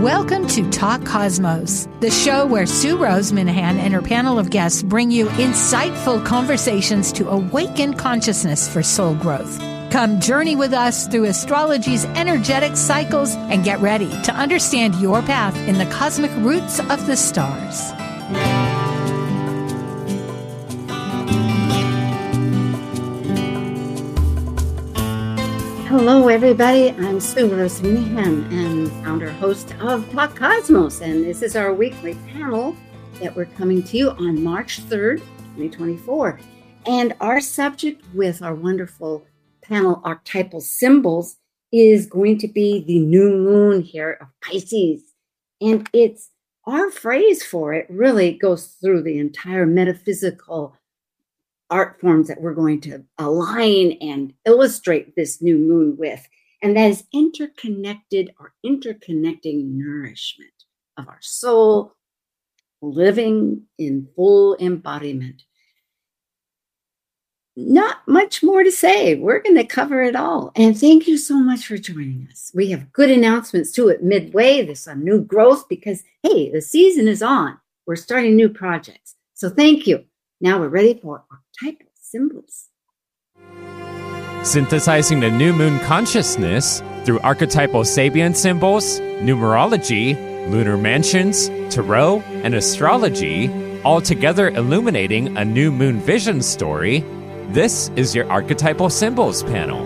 [0.00, 4.82] Welcome to Talk Cosmos, the show where Sue Rose Minahan and her panel of guests
[4.82, 9.60] bring you insightful conversations to awaken consciousness for soul growth.
[9.90, 15.54] Come journey with us through astrology's energetic cycles and get ready to understand your path
[15.68, 17.92] in the cosmic roots of the stars.
[25.90, 26.90] Hello, everybody.
[26.90, 31.00] I'm Sue Rose Minahan and founder host of Talk Cosmos.
[31.00, 32.76] And this is our weekly panel
[33.20, 35.18] that we're coming to you on March 3rd,
[35.56, 36.38] 2024.
[36.86, 39.26] And our subject with our wonderful
[39.62, 41.38] panel archetypal symbols
[41.72, 45.02] is going to be the new moon here of Pisces.
[45.60, 46.30] And it's
[46.68, 50.76] our phrase for it really goes through the entire metaphysical
[51.70, 56.26] art forms that we're going to align and illustrate this new moon with.
[56.62, 60.50] And that is interconnected or interconnecting nourishment
[60.98, 61.94] of our soul,
[62.82, 65.44] living in full embodiment
[67.56, 69.14] not much more to say.
[69.14, 70.52] We're going to cover it all.
[70.56, 72.50] And thank you so much for joining us.
[72.54, 74.64] We have good announcements too at midway.
[74.64, 77.58] There's some new growth because, hey, the season is on.
[77.86, 79.16] We're starting new projects.
[79.34, 80.04] So thank you.
[80.40, 81.24] Now we're ready for
[81.62, 82.68] archetypal symbols.
[84.42, 90.14] Synthesizing the new moon consciousness through archetypal Sabian symbols, numerology,
[90.50, 93.50] lunar mansions, tarot, and astrology,
[93.82, 97.04] all together illuminating a new moon vision story
[97.50, 99.80] this is your Archetypal Symbols panel.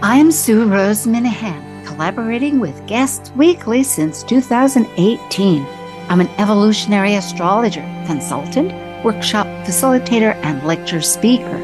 [0.00, 5.66] I'm Sue Rose Minahan, collaborating with guests weekly since 2018.
[6.08, 8.70] I'm an evolutionary astrologer, consultant,
[9.04, 11.56] workshop facilitator, and lecture speaker.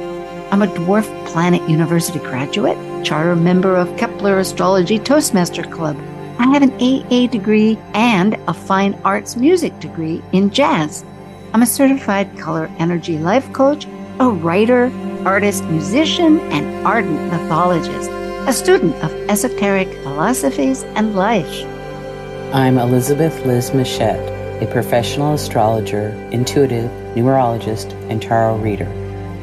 [0.50, 5.96] I'm a Dwarf Planet University graduate, charter member of Kepler Astrology Toastmaster Club.
[6.38, 11.04] I have an AA degree and a fine arts music degree in jazz.
[11.52, 13.86] I'm a certified color energy life coach,
[14.20, 14.92] a writer,
[15.24, 18.10] artist, musician, and ardent mythologist,
[18.48, 21.64] a student of esoteric philosophies and life.
[22.54, 28.88] I'm Elizabeth Liz Machette, a professional astrologer, intuitive, numerologist, and tarot reader.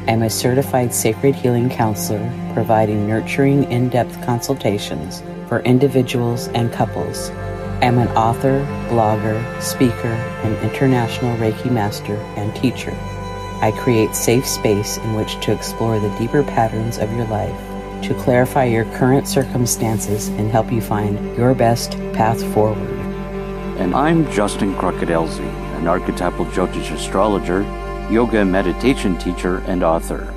[0.06, 7.30] I'm a certified sacred healing counselor, providing nurturing, in depth consultations for individuals and couples
[7.84, 12.92] I am an author, blogger, speaker, and international Reiki master and teacher.
[13.60, 17.54] I create safe space in which to explore the deeper patterns of your life,
[18.04, 23.03] to clarify your current circumstances and help you find your best path forward.
[23.76, 25.40] And I'm Justin Crocadelzi,
[25.78, 27.62] an archetypal Jyotish astrologer,
[28.08, 30.32] yoga and meditation teacher, and author.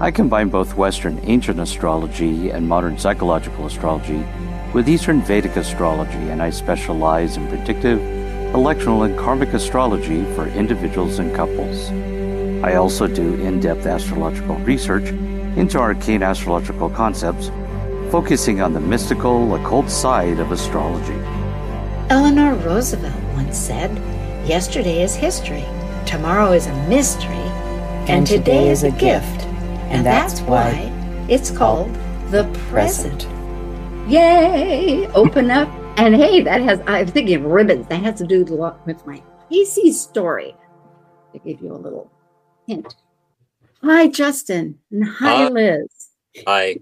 [0.00, 4.24] I combine both Western ancient astrology and modern psychological astrology
[4.72, 8.00] with Eastern Vedic astrology, and I specialize in predictive,
[8.52, 11.90] electional, and karmic astrology for individuals and couples.
[12.64, 15.10] I also do in depth astrological research
[15.56, 17.52] into arcane astrological concepts,
[18.10, 21.43] focusing on the mystical, occult side of astrology.
[22.10, 23.90] Eleanor Roosevelt once said,
[24.46, 25.64] Yesterday is history,
[26.04, 29.42] tomorrow is a mystery, and, and today, today, is a gift.
[29.44, 30.92] And, and that's, that's why
[31.30, 31.94] it's called
[32.30, 33.26] the present.
[34.06, 35.06] Yay!
[35.08, 35.68] Open up.
[35.96, 37.86] And hey, that has, I'm thinking of ribbons.
[37.86, 40.54] That has to do a lot with my Pisces story.
[41.32, 42.10] To give you a little
[42.66, 42.94] hint.
[43.82, 44.78] Hi, Justin.
[44.90, 46.08] And hi, uh, Liz.
[46.46, 46.76] Hi.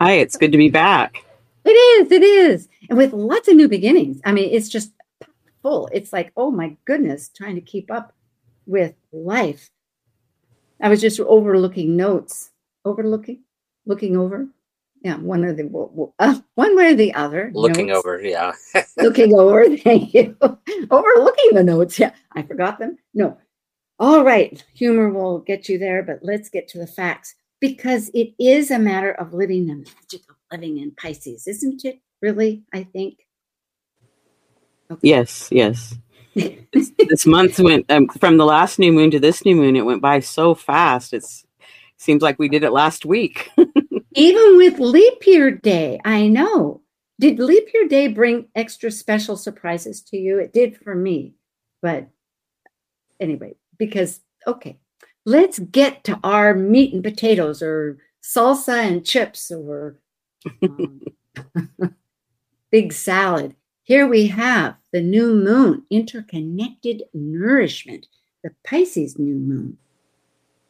[0.00, 1.24] Hi, it's good to be back.
[1.64, 2.10] It is.
[2.10, 2.68] It is.
[2.88, 4.20] And with lots of new beginnings.
[4.24, 4.92] I mean, it's just
[5.62, 5.88] full.
[5.92, 8.14] It's like, oh my goodness, trying to keep up
[8.66, 9.70] with life.
[10.80, 12.50] I was just overlooking notes,
[12.84, 13.42] overlooking,
[13.84, 14.48] looking over
[15.02, 15.70] yeah, one or the
[16.18, 17.50] uh, one way or the other.
[17.54, 17.98] Looking notes.
[17.98, 18.52] over, yeah.
[18.96, 20.36] looking over, thank you.
[20.90, 22.12] Overlooking the notes, yeah.
[22.32, 22.98] I forgot them.
[23.14, 23.38] No.
[24.00, 28.32] All right, humor will get you there, but let's get to the facts because it
[28.38, 32.00] is a matter of living the magic of living in Pisces, isn't it?
[32.20, 33.18] Really, I think.
[34.90, 35.00] Okay.
[35.02, 35.96] Yes, yes.
[36.34, 39.76] this, this month went um, from the last new moon to this new moon.
[39.76, 41.12] It went by so fast.
[41.12, 41.44] It's
[41.96, 43.50] seems like we did it last week.
[44.14, 46.82] Even with leap year day, I know.
[47.20, 50.38] Did leap year day bring extra special surprises to you?
[50.38, 51.34] It did for me.
[51.82, 52.08] But
[53.20, 54.78] anyway, because, okay,
[55.26, 59.98] let's get to our meat and potatoes or salsa and chips or
[60.62, 61.00] um,
[62.70, 63.54] big salad.
[63.84, 68.06] Here we have the new moon, interconnected nourishment,
[68.44, 69.78] the Pisces new moon.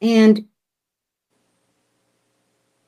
[0.00, 0.46] And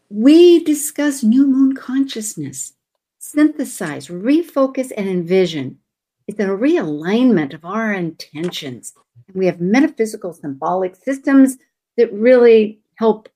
[0.08, 2.74] we discuss new moon consciousness.
[3.20, 5.78] synthesize, refocus, and envision.
[6.26, 8.94] It's a realignment of our intentions.
[9.34, 11.58] We have metaphysical symbolic systems
[11.96, 13.28] that really help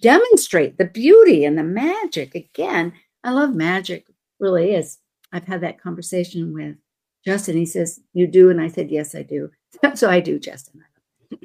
[0.00, 2.34] demonstrate the beauty and the magic.
[2.34, 4.06] Again, I love magic,
[4.42, 4.98] really, is.
[5.32, 6.76] I've had that conversation with
[7.24, 7.56] Justin.
[7.56, 8.50] He says, You do?
[8.50, 9.50] And I said, Yes, I do.
[9.94, 10.84] so I do, Justin.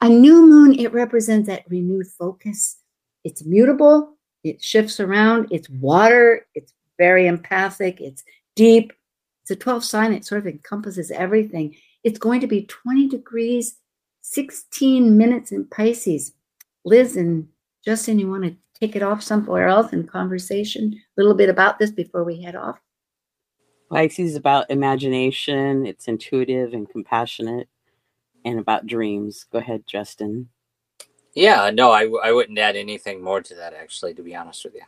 [0.00, 2.76] a new moon, it represents that renewed focus.
[3.24, 8.22] It's mutable, it shifts around, it's water, it's very empathic, it's
[8.54, 8.92] deep.
[9.42, 11.76] It's a 12 sign, it sort of encompasses everything.
[12.02, 13.76] It's going to be 20 degrees,
[14.22, 16.32] 16 minutes in Pisces.
[16.84, 17.48] Liz and
[17.84, 21.78] Justin, you want to take it off somewhere else in conversation a little bit about
[21.78, 22.78] this before we head off?
[23.90, 27.68] Pisces is about imagination, it's intuitive and compassionate,
[28.44, 29.44] and about dreams.
[29.50, 30.48] Go ahead, Justin.
[31.34, 34.74] Yeah, no, I, I wouldn't add anything more to that, actually, to be honest with
[34.74, 34.82] you.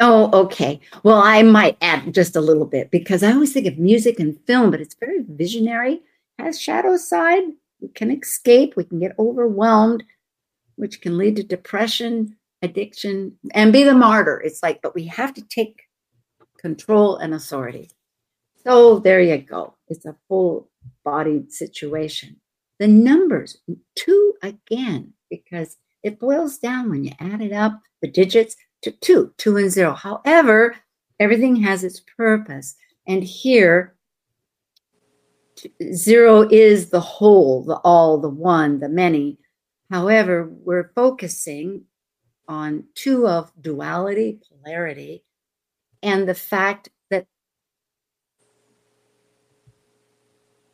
[0.00, 0.80] Oh, okay.
[1.02, 4.40] Well, I might add just a little bit because I always think of music and
[4.46, 6.00] film, but it's very visionary,
[6.38, 7.42] has shadow side.
[7.80, 10.02] We can escape, we can get overwhelmed,
[10.76, 14.40] which can lead to depression, addiction, and be the martyr.
[14.40, 15.82] It's like, but we have to take
[16.58, 17.90] control and authority.
[18.64, 19.74] So there you go.
[19.88, 20.70] It's a full
[21.04, 22.36] bodied situation.
[22.78, 23.58] The numbers,
[23.94, 29.32] two again, because it boils down when you add it up, the digits to two,
[29.36, 29.92] two and zero.
[29.92, 30.76] However,
[31.18, 32.76] everything has its purpose.
[33.06, 33.94] And here,
[35.92, 39.38] zero is the whole, the all, the one, the many.
[39.90, 41.84] However, we're focusing
[42.50, 45.22] on two of duality, polarity,
[46.02, 47.24] and the fact that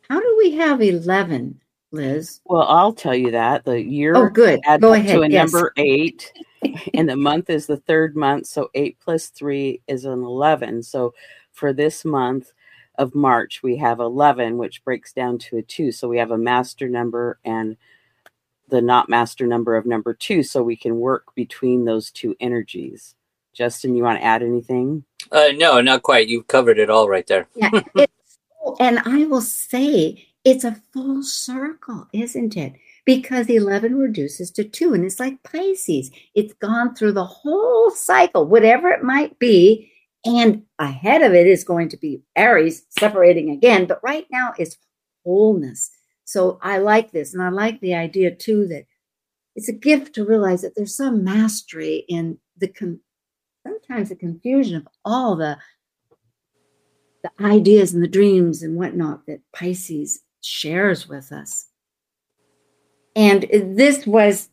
[0.09, 2.41] how do we have 11 Liz?
[2.45, 4.59] Well, I'll tell you that the year oh, good.
[4.81, 5.15] Go ahead.
[5.15, 5.53] to a yes.
[5.53, 6.33] number eight,
[6.95, 8.47] and the month is the third month.
[8.47, 10.81] So eight plus three is an 11.
[10.81, 11.13] So
[11.51, 12.53] for this month
[12.95, 15.91] of March, we have 11, which breaks down to a two.
[15.91, 17.77] So we have a master number and
[18.69, 20.43] the not master number of number two.
[20.43, 23.15] So we can work between those two energies.
[23.53, 25.03] Justin, you want to add anything?
[25.31, 26.27] Uh, no, not quite.
[26.27, 27.47] You've covered it all right there.
[27.55, 28.37] yeah, it's,
[28.79, 32.73] and I will say it's a full circle, isn't it?
[33.05, 36.11] Because 11 reduces to 2, and it's like Pisces.
[36.35, 39.91] It's gone through the whole cycle, whatever it might be.
[40.25, 43.85] And ahead of it is going to be Aries separating again.
[43.85, 44.77] But right now it's
[45.25, 45.89] wholeness.
[46.27, 47.33] So I like this.
[47.33, 48.85] And I like the idea too that
[49.55, 52.99] it's a gift to realize that there's some mastery in the con-
[53.65, 55.57] sometimes the confusion of all the
[57.23, 61.67] the ideas and the dreams and whatnot that Pisces shares with us.
[63.15, 64.49] And this was,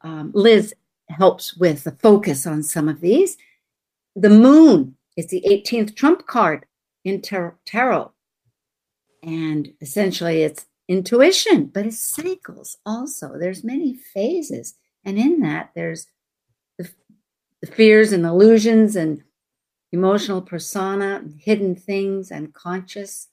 [0.00, 0.74] um, Liz
[1.10, 3.36] helps with the focus on some of these.
[4.16, 6.66] The moon is the 18th trump card
[7.04, 8.12] in tar- tarot.
[9.22, 13.38] And essentially it's intuition, but it's cycles also.
[13.38, 14.74] There's many phases.
[15.04, 16.08] And in that, there's
[16.78, 16.90] the,
[17.62, 19.22] the fears and illusions and
[19.92, 23.28] emotional persona, hidden things, and conscious.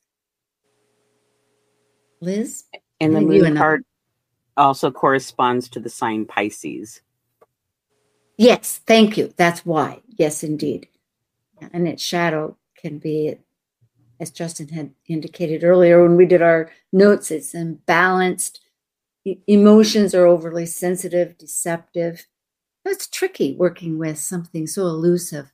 [2.21, 2.65] Liz?
[3.01, 3.83] And the moon card
[4.55, 7.01] also corresponds to the sign Pisces.
[8.37, 9.33] Yes, thank you.
[9.35, 10.01] That's why.
[10.09, 10.87] Yes, indeed.
[11.73, 13.37] And its shadow can be,
[14.19, 18.59] as Justin had indicated earlier when we did our notes, it's imbalanced.
[19.47, 22.25] Emotions are overly sensitive, deceptive.
[22.85, 25.51] It's tricky working with something so elusive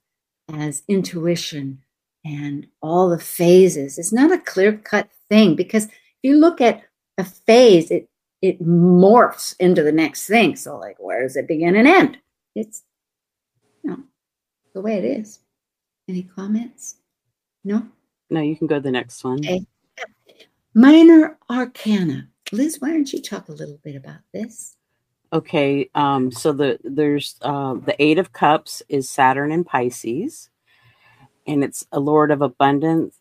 [0.53, 1.79] as intuition
[2.23, 3.97] and all the phases.
[3.97, 5.91] It's not a clear cut thing because if
[6.21, 6.83] you look at
[7.17, 8.07] a phase, it
[8.41, 10.57] it morphs into the next thing.
[10.57, 12.17] So, like, where does it begin and end?
[12.55, 12.83] It's
[13.83, 14.03] you know,
[14.73, 15.39] the way it is.
[16.07, 16.97] Any comments?
[17.63, 17.87] No?
[18.33, 19.39] No, you can go to the next one.
[19.39, 19.63] Okay.
[20.73, 22.27] Minor arcana.
[22.51, 24.75] Liz, why don't you talk a little bit about this?
[25.31, 30.49] Okay, um, so the there's uh, the Eight of Cups is Saturn and Pisces,
[31.45, 33.19] and it's a Lord of abundance,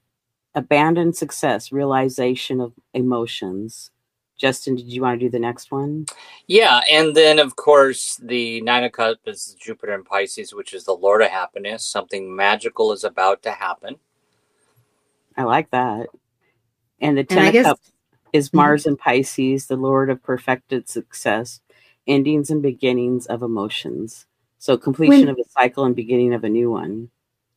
[0.54, 3.90] abandoned success, realization of emotions.
[4.38, 6.07] Justin, did you want to do the next one?
[6.47, 10.85] Yeah, and then of course the Nine of Cups is Jupiter and Pisces, which is
[10.85, 11.85] the Lord of Happiness.
[11.85, 13.97] Something magical is about to happen.
[15.37, 16.09] I like that.
[17.01, 17.93] And the And Ten I of Cups
[18.33, 18.55] is Mhm.
[18.55, 21.61] Mars and Pisces, the Lord of perfected success,
[22.07, 24.27] endings and beginnings of emotions.
[24.59, 27.11] So completion When- of a cycle and beginning of a new one.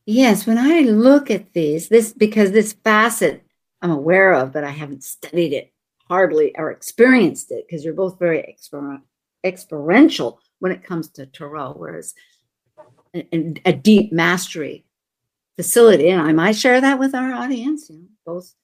[0.06, 3.42] Yes, when I look at these, this because this facet
[3.82, 5.70] I'm aware of, but I haven't studied it
[6.08, 9.02] hardly or experienced it because you're both very exper-
[9.44, 12.14] experiential when it comes to tarot, whereas
[13.14, 14.85] a, a deep mastery
[15.56, 16.10] facility.
[16.10, 17.90] And I might share that with our audience.
[17.90, 18.54] You know, both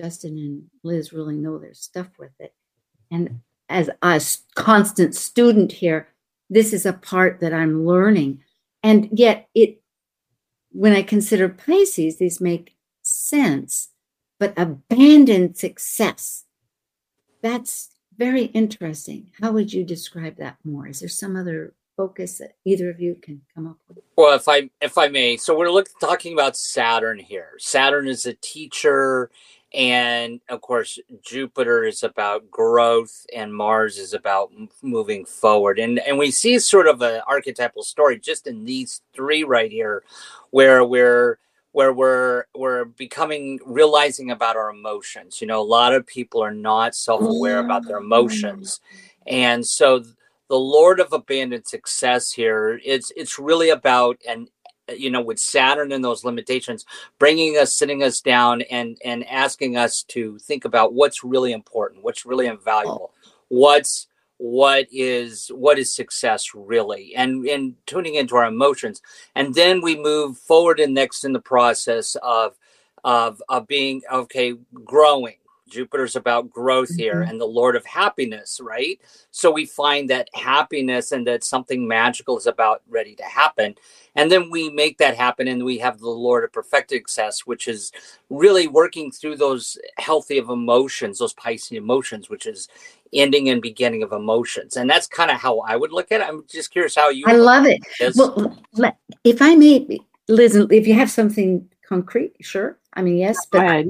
[0.00, 2.54] Justin and Liz really know their stuff with it.
[3.10, 4.20] And as a
[4.54, 6.08] constant student here,
[6.50, 8.42] this is a part that I'm learning.
[8.82, 9.80] And yet, it,
[10.70, 13.90] when I consider Pisces, these make sense.
[14.38, 16.44] But abandoned success,
[17.40, 19.30] that's very interesting.
[19.40, 20.88] How would you describe that more?
[20.88, 23.98] Is there some other focus that either of you can come up with?
[24.16, 27.52] Well, if I if I may, so we're look, talking about Saturn here.
[27.58, 29.30] Saturn is a teacher,
[29.72, 34.50] and of course Jupiter is about growth, and Mars is about
[34.82, 35.78] moving forward.
[35.78, 40.04] And and we see sort of an archetypal story just in these three right here,
[40.50, 41.38] where we're
[41.72, 46.54] where we're we're becoming realizing about our emotions you know a lot of people are
[46.54, 48.04] not self-aware about their mm.
[48.04, 48.80] emotions
[49.26, 50.04] and so
[50.54, 54.48] the lord of abandoned success here it's it's really about and
[54.96, 56.84] you know with saturn and those limitations
[57.18, 62.04] bringing us sitting us down and and asking us to think about what's really important
[62.04, 63.10] what's really invaluable
[63.48, 64.06] what's
[64.38, 69.00] what is what is success really and and tuning into our emotions.
[69.34, 72.54] And then we move forward and next in the process of
[73.04, 75.36] of of being okay growing
[75.68, 77.30] Jupiter's about growth here mm-hmm.
[77.30, 79.00] and the Lord of happiness, right?
[79.30, 83.74] So we find that happiness and that something magical is about ready to happen.
[84.14, 87.66] And then we make that happen and we have the Lord of perfected success, which
[87.66, 87.92] is
[88.30, 92.68] really working through those healthy of emotions, those Pisces emotions, which is
[93.12, 94.76] ending and beginning of emotions.
[94.76, 96.28] And that's kind of how I would look at it.
[96.28, 97.80] I'm just curious how you I love it.
[98.16, 98.56] Well,
[99.24, 102.78] if I may, Liz, if you have something concrete, sure.
[102.94, 103.86] I mean, yes, but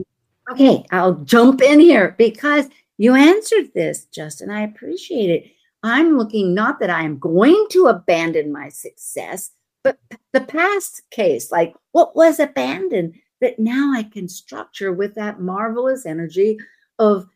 [0.50, 4.50] Okay, I'll jump in here because you answered this, Justin.
[4.50, 5.50] I appreciate it.
[5.82, 9.50] I'm looking not that I am going to abandon my success,
[9.82, 9.98] but
[10.32, 16.06] the past case, like what was abandoned, that now I can structure with that marvelous
[16.06, 16.58] energy
[16.98, 17.26] of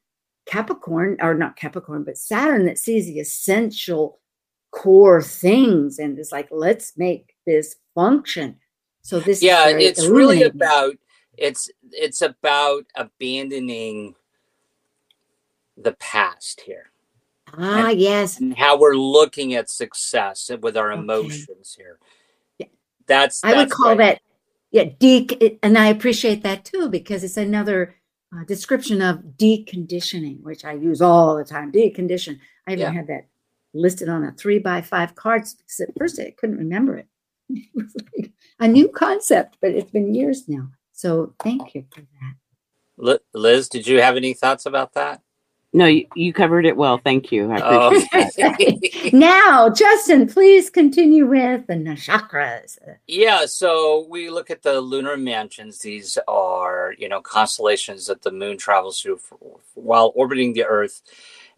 [0.47, 4.19] Capricorn, or not Capricorn, but Saturn that sees the essential
[4.71, 8.57] core things and is like, let's make this function.
[9.03, 10.95] So this, yeah, it's really about
[11.39, 14.15] it's it's about abandoning
[15.77, 16.91] the past here.
[17.57, 18.41] Ah, and, yes.
[18.41, 21.01] And how we're looking at success with our okay.
[21.01, 21.99] emotions here.
[22.59, 22.67] Yeah.
[23.07, 24.21] That's, I would call that
[24.71, 27.97] yeah, de and I appreciate that too because it's another
[28.35, 31.73] uh, description of deconditioning, which I use all the time.
[31.73, 32.39] Decondition.
[32.67, 32.93] I even yeah.
[32.93, 33.29] had that
[33.73, 37.07] listed on a three by five card because at first I couldn't remember it.
[37.51, 40.69] It was like a new concept, but it's been years now.
[40.99, 43.21] So thank you for that.
[43.33, 45.23] Liz, did you have any thoughts about that?
[45.73, 46.99] No, you, you covered it well.
[46.99, 47.49] Thank you.
[47.53, 48.03] Oh.
[49.13, 52.79] now, Justin, please continue with the chakras.
[53.07, 55.79] Yeah, so we look at the lunar mansions.
[55.79, 59.39] These are, you know, constellations that the moon travels through for,
[59.75, 61.01] while orbiting the Earth.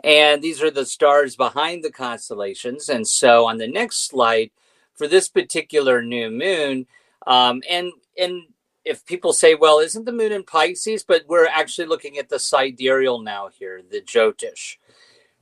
[0.05, 2.91] And these are the stars behind the constellations.
[2.91, 4.51] And so on the next slide,
[4.97, 6.87] for this particular new moon,
[7.27, 8.43] um, and and
[8.85, 11.03] if people say, well, isn't the moon in Pisces?
[11.03, 14.77] But we're actually looking at the sidereal now here, the Jyotish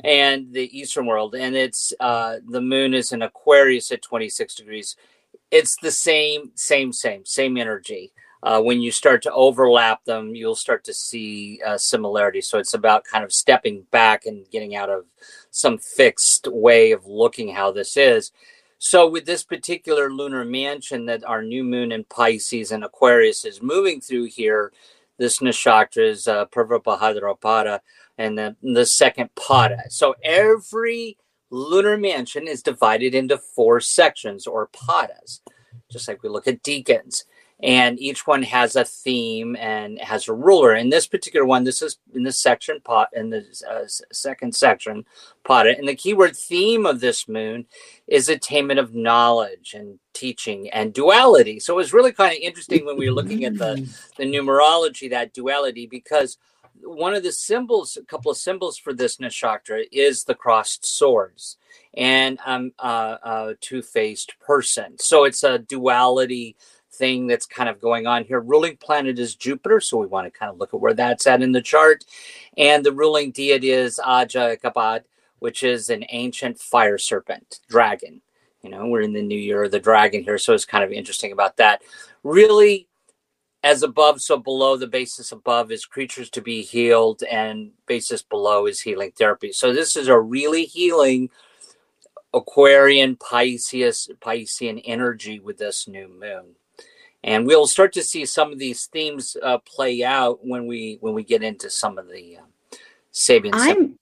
[0.04, 1.34] and the Eastern world.
[1.34, 4.96] And it's uh, the moon is in Aquarius at 26 degrees.
[5.50, 8.12] It's the same, same, same, same energy.
[8.40, 12.48] Uh, when you start to overlap them, you'll start to see uh, similarities.
[12.48, 15.06] So it's about kind of stepping back and getting out of
[15.50, 18.30] some fixed way of looking how this is
[18.78, 23.60] so, with this particular lunar mansion that our new moon in Pisces and Aquarius is
[23.60, 24.72] moving through here,
[25.18, 27.80] this nakshatra is uh, Purva
[28.18, 29.90] and the, the second Pada.
[29.90, 31.18] So, every
[31.50, 35.40] lunar mansion is divided into four sections or padas,
[35.90, 37.24] just like we look at decans
[37.60, 40.76] and each one has a theme and has a ruler.
[40.76, 45.04] In this particular one, this is in this section pot in the uh, second section
[45.44, 45.66] pot.
[45.66, 47.66] And the keyword theme of this moon
[48.06, 51.58] is attainment of knowledge and teaching and duality.
[51.58, 55.10] So it was really kind of interesting when we were looking at the the numerology
[55.10, 56.38] that duality because
[56.82, 61.56] one of the symbols, a couple of symbols for this nakshatra is the crossed swords
[61.94, 64.96] and um, uh, a two-faced person.
[64.98, 66.56] So it's a duality
[66.98, 68.40] thing that's kind of going on here.
[68.40, 71.42] Ruling planet is Jupiter, so we want to kind of look at where that's at
[71.42, 72.04] in the chart.
[72.56, 74.56] And the ruling deity is Aja
[75.38, 78.20] which is an ancient fire serpent, dragon.
[78.62, 80.90] You know, we're in the new year of the dragon here, so it's kind of
[80.90, 81.82] interesting about that.
[82.24, 82.88] Really,
[83.62, 88.66] as above, so below, the basis above is creatures to be healed, and basis below
[88.66, 89.52] is healing therapy.
[89.52, 91.30] So this is a really healing
[92.34, 96.56] Aquarian Pisces Piscean energy with this new moon.
[97.24, 101.14] And we'll start to see some of these themes uh, play out when we when
[101.14, 102.76] we get into some of the uh,
[103.12, 103.50] Sabian.
[103.52, 103.98] I'm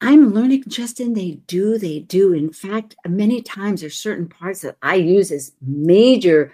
[0.00, 1.12] I'm learning, Justin.
[1.12, 2.32] They do, they do.
[2.32, 6.52] In fact, many times there's certain parts that I use as major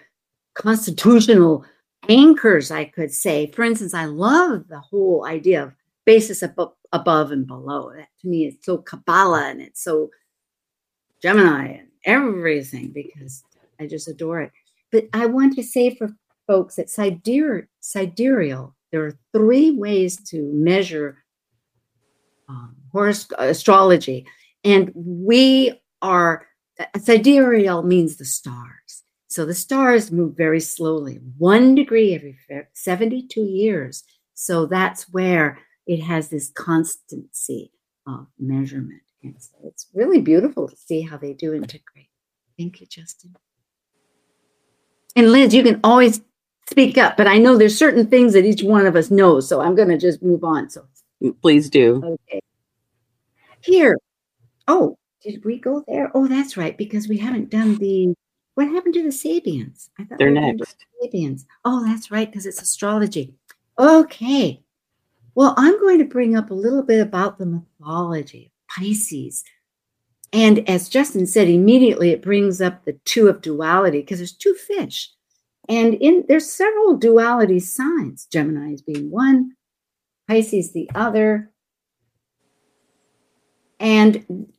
[0.54, 1.64] constitutional
[2.08, 3.46] anchors, I could say.
[3.46, 5.72] For instance, I love the whole idea of
[6.04, 7.92] basis above, above and below.
[7.94, 10.10] That to me is so Kabbalah and it's so
[11.22, 13.44] Gemini and everything because
[13.80, 14.52] I just adore it.
[14.90, 16.10] But I want to say for
[16.46, 21.22] folks that sidereal, sidereal there are three ways to measure
[22.48, 24.26] um, horosc- astrology,
[24.64, 26.46] and we are
[26.98, 29.04] sidereal means the stars.
[29.28, 32.38] So the stars move very slowly, one degree every
[32.72, 34.04] 72 years.
[34.34, 37.72] So that's where it has this constancy
[38.06, 39.02] of measurement.
[39.22, 42.08] And so it's really beautiful to see how they do integrate.
[42.56, 43.36] Thank you, Justin.
[45.18, 46.20] And Liz, you can always
[46.70, 49.48] speak up, but I know there's certain things that each one of us knows.
[49.48, 50.70] So I'm going to just move on.
[50.70, 50.86] So
[51.42, 52.18] please do.
[52.30, 52.40] Okay.
[53.64, 53.98] Here.
[54.68, 56.12] Oh, did we go there?
[56.14, 58.14] Oh, that's right, because we haven't done the
[58.54, 59.88] what happened to the Sabians?
[59.98, 60.76] I thought they're next.
[61.00, 61.46] The Sabians.
[61.64, 63.34] Oh, that's right, because it's astrology.
[63.76, 64.62] Okay.
[65.34, 69.42] Well, I'm going to bring up a little bit about the mythology of Pisces.
[70.32, 74.54] And as Justin said, immediately it brings up the two of duality because there's two
[74.54, 75.10] fish.
[75.68, 79.52] And in there's several duality signs, Gemini is being one,
[80.26, 81.50] Pisces the other.
[83.80, 84.52] And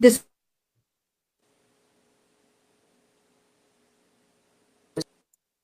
[0.00, 0.24] this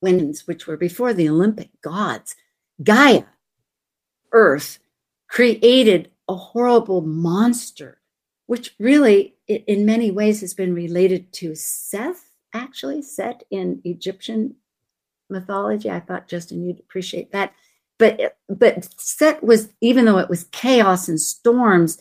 [0.03, 2.37] winds, which were before the Olympic gods,
[2.83, 3.25] Gaia,
[4.33, 4.79] Earth,
[5.29, 8.02] created a horrible monster,
[8.53, 14.57] which really, in many ways, has been related to Seth, actually, Set in Egyptian
[15.31, 15.89] mythology.
[15.89, 17.55] I thought, Justin, you'd appreciate that.
[17.99, 21.97] But, uh, but Set was, even though it was chaos and storms,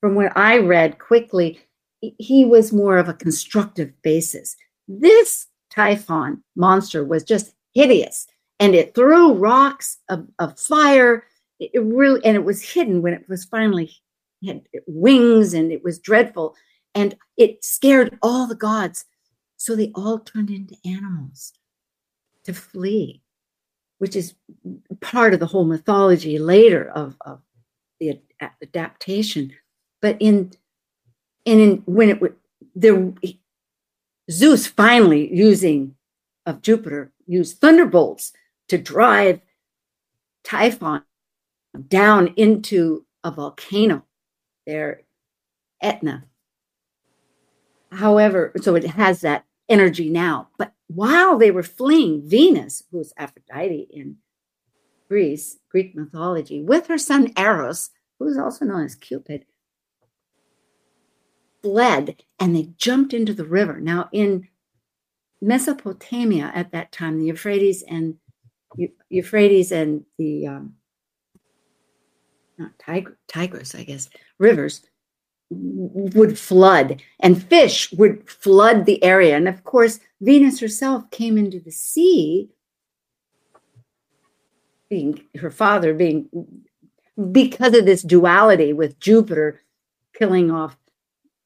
[0.00, 1.60] from what I read quickly,
[2.00, 4.56] he was more of a constructive basis.
[4.88, 8.26] This Typhon monster was just hideous
[8.60, 11.24] and it threw rocks of, of fire.
[11.60, 13.90] It really, and it was hidden when it was finally
[14.44, 16.54] had wings and it was dreadful
[16.94, 19.04] and it scared all the gods.
[19.56, 21.52] So they all turned into animals
[22.44, 23.22] to flee,
[23.98, 24.34] which is
[25.00, 27.40] part of the whole mythology later of, of
[28.00, 29.52] the adaptation.
[30.00, 30.52] But in
[31.44, 32.36] and in when it would
[32.74, 33.12] there
[34.30, 35.94] Zeus finally using
[36.44, 38.32] of Jupiter used thunderbolts
[38.68, 39.40] to drive
[40.44, 41.02] Typhon
[41.88, 44.04] down into a volcano
[44.66, 45.02] there,
[45.80, 46.24] Etna.
[47.92, 50.48] However, so it has that energy now.
[50.58, 54.16] But while they were fleeing, Venus, who's Aphrodite in
[55.08, 59.46] Greece, Greek mythology, with her son Eros, who's also known as Cupid,
[61.62, 63.80] fled and they jumped into the river.
[63.80, 64.48] Now, in
[65.40, 68.16] Mesopotamia at that time, the Euphrates and
[69.08, 70.75] Euphrates and the um,
[72.58, 72.72] not
[73.28, 74.82] Tigris, I guess, rivers
[75.50, 79.36] would flood and fish would flood the area.
[79.36, 82.50] And of course, Venus herself came into the sea,
[84.88, 86.28] being her father being
[87.32, 89.62] because of this duality with Jupiter
[90.16, 90.76] killing off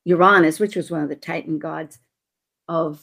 [0.04, 1.98] Uranus, which was one of the Titan gods
[2.68, 3.02] of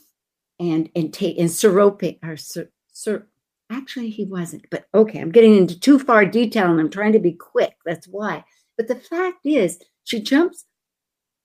[0.59, 3.27] and and take and Serope or Ser, Ser,
[3.69, 7.19] actually he wasn't, but okay, I'm getting into too far detail and I'm trying to
[7.19, 7.75] be quick.
[7.85, 8.43] That's why.
[8.77, 10.65] But the fact is, she jumps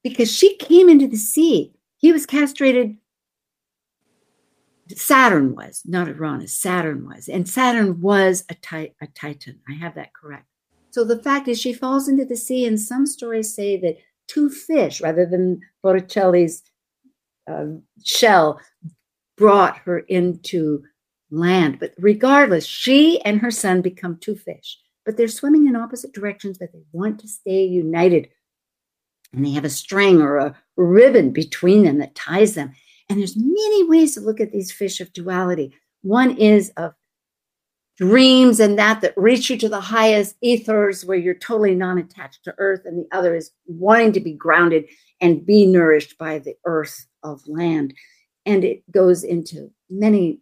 [0.02, 1.72] because she came into the sea.
[1.98, 2.96] He was castrated.
[4.94, 6.54] Saturn was not Uranus.
[6.54, 9.60] Saturn was, and Saturn was a, a Titan.
[9.68, 10.46] I have that correct.
[10.90, 14.50] So the fact is, she falls into the sea, and some stories say that two
[14.50, 16.62] fish rather than Botticelli's
[17.50, 17.66] uh,
[18.04, 18.60] shell
[19.36, 20.84] brought her into
[21.32, 21.80] land.
[21.80, 26.58] But regardless, she and her son become two fish, but they're swimming in opposite directions,
[26.58, 28.28] but they want to stay united.
[29.32, 32.72] And they have a string or a ribbon between them that ties them.
[33.08, 35.74] And there's many ways to look at these fish of duality.
[36.02, 36.94] One is of
[37.98, 42.54] dreams and that that reach you to the highest ethers where you're totally non-attached to
[42.58, 44.86] earth and the other is wanting to be grounded
[45.20, 47.92] and be nourished by the earth of land
[48.46, 50.40] and it goes into many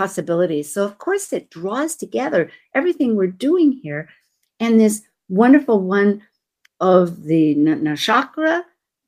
[0.00, 4.08] possibilities so of course it draws together everything we're doing here
[4.60, 6.22] and this wonderful one
[6.80, 8.62] of the nakshatra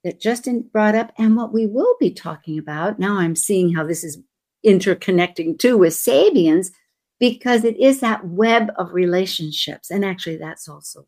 [0.05, 2.99] that Justin brought up and what we will be talking about.
[2.99, 4.19] Now I'm seeing how this is
[4.67, 6.71] interconnecting too with Sabians
[7.21, 9.91] because it is that web of relationships.
[9.91, 11.07] And actually, that's also.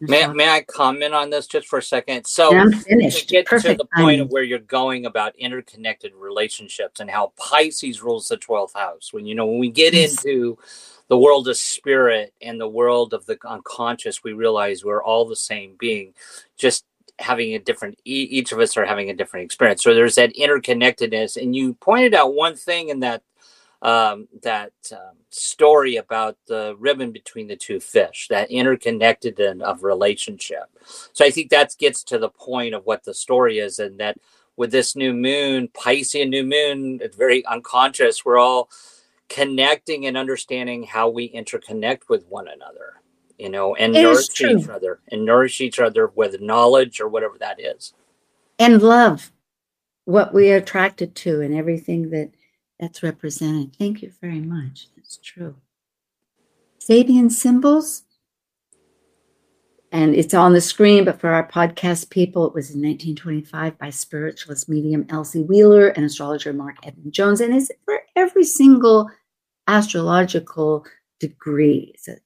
[0.00, 2.26] May, may I comment on this just for a second?
[2.26, 3.28] So, I'm finished.
[3.28, 7.32] to get Perfect to the point of where you're going about interconnected relationships and how
[7.36, 9.12] Pisces rules the 12th house.
[9.12, 10.56] When you know, when we get into
[11.08, 15.36] the world of spirit and the world of the unconscious, we realize we're all the
[15.36, 16.14] same being,
[16.56, 16.86] just
[17.18, 19.82] having a different, each of us are having a different experience.
[19.82, 21.36] So, there's that interconnectedness.
[21.36, 23.22] And you pointed out one thing in that
[23.82, 29.82] um, that um, story about the ribbon between the two fish, that interconnected and of
[29.82, 30.64] relationship.
[31.12, 34.18] So I think that gets to the point of what the story is, and that
[34.56, 38.24] with this new moon, Piscean new moon, it's very unconscious.
[38.24, 38.68] We're all
[39.30, 43.00] connecting and understanding how we interconnect with one another,
[43.38, 47.08] you know, and It is nourish each other and nourish each other with knowledge or
[47.08, 47.94] whatever that is.
[48.58, 49.32] and love
[50.04, 52.30] what we are attracted to and everything that
[52.80, 53.76] that's represented.
[53.76, 54.88] Thank you very much.
[54.96, 55.54] That's true.
[56.80, 58.02] Sabian symbols,
[59.92, 63.90] and it's on the screen, but for our podcast people, it was in 1925 by
[63.90, 69.10] spiritualist medium Elsie Wheeler and astrologer Marc Edmund Jones, and it's for every single
[69.68, 70.86] astrological
[71.18, 71.92] degree.
[71.94, 72.16] It's a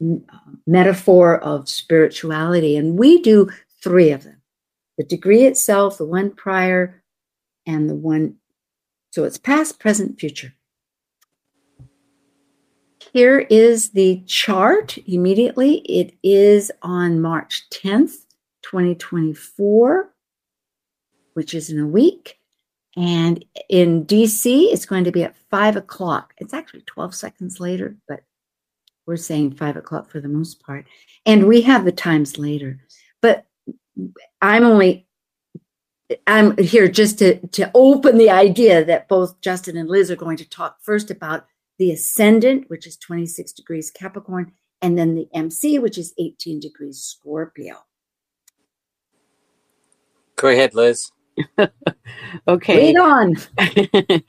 [0.00, 3.48] m- uh, metaphor of spirituality, and we do
[3.82, 4.42] three of them
[4.98, 7.02] the degree itself, the one prior,
[7.66, 8.36] and the one.
[9.10, 10.52] So it's past, present, future.
[13.12, 15.76] Here is the chart immediately.
[15.88, 18.26] It is on March 10th,
[18.62, 20.12] 2024,
[21.34, 22.38] which is in a week.
[22.96, 26.34] And in DC, it's going to be at five o'clock.
[26.38, 28.20] It's actually 12 seconds later, but
[29.06, 30.86] we're saying five o'clock for the most part.
[31.24, 32.80] And we have the times later.
[33.22, 33.46] But
[34.42, 35.05] I'm only
[36.26, 40.36] I'm here just to to open the idea that both Justin and Liz are going
[40.38, 41.46] to talk first about
[41.78, 46.98] the ascendant, which is 26 degrees Capricorn, and then the MC, which is 18 degrees
[47.02, 47.84] Scorpio.
[50.36, 51.10] Go ahead, Liz.
[52.48, 52.92] Okay.
[52.92, 53.36] Read on.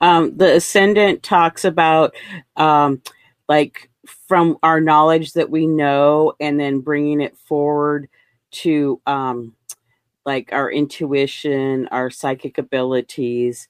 [0.00, 2.14] um, the ascendant talks about
[2.56, 3.02] um,
[3.48, 3.90] like
[4.28, 8.08] from our knowledge that we know and then bringing it forward
[8.50, 9.54] to um,
[10.24, 13.68] like our intuition our psychic abilities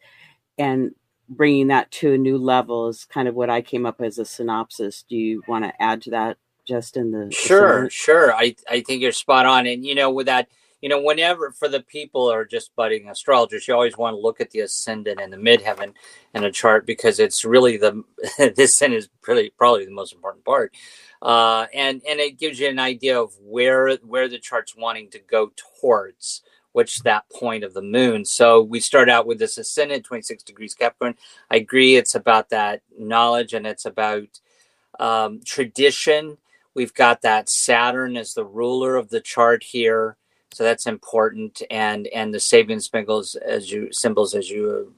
[0.59, 0.95] and
[1.29, 4.25] bringing that to a new level is kind of what i came up as a
[4.25, 6.37] synopsis do you want to add to that
[6.67, 8.35] justin the Sure, sure.
[8.35, 9.67] I, I think you're spot on.
[9.67, 10.49] And, you know, with that,
[10.85, 14.21] you know, whenever for the people who are just budding astrologers, you always want to
[14.21, 15.95] look at the ascendant and the midheaven
[16.35, 18.05] in a chart because it's really the,
[18.55, 20.75] this is really probably the most important part.
[21.23, 25.19] Uh, and, and it gives you an idea of where, where the chart's wanting to
[25.21, 26.43] go towards
[26.73, 28.23] which that point of the moon.
[28.23, 31.15] So we start out with this ascendant, 26 degrees Capricorn.
[31.51, 31.97] I agree.
[31.97, 34.29] It's about that knowledge and it's about
[35.01, 36.37] um, tradition.
[36.75, 40.19] We've got that Saturn as the ruler of the chart here,
[40.55, 41.63] so that's important.
[41.71, 44.95] And and the Sabian symbols as you symbols as you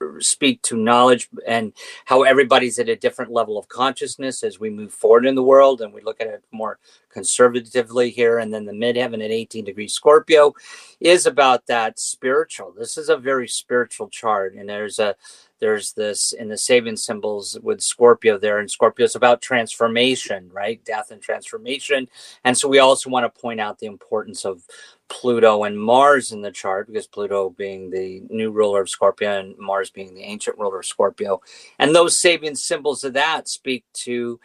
[0.00, 1.72] uh, speak to knowledge and
[2.04, 5.80] how everybody's at a different level of consciousness as we move forward in the world
[5.80, 6.78] and we look at it more
[7.10, 10.54] conservatively here and then the midheaven at 18 degrees scorpio
[11.00, 15.16] is about that spiritual this is a very spiritual chart and there's a
[15.60, 20.82] there's this in the Sabian symbols with Scorpio there, and Scorpio is about transformation, right?
[20.84, 22.08] Death and transformation.
[22.44, 24.62] And so we also want to point out the importance of
[25.08, 29.56] Pluto and Mars in the chart, because Pluto being the new ruler of Scorpio and
[29.58, 31.40] Mars being the ancient ruler of Scorpio.
[31.78, 34.38] And those Sabian symbols of that speak to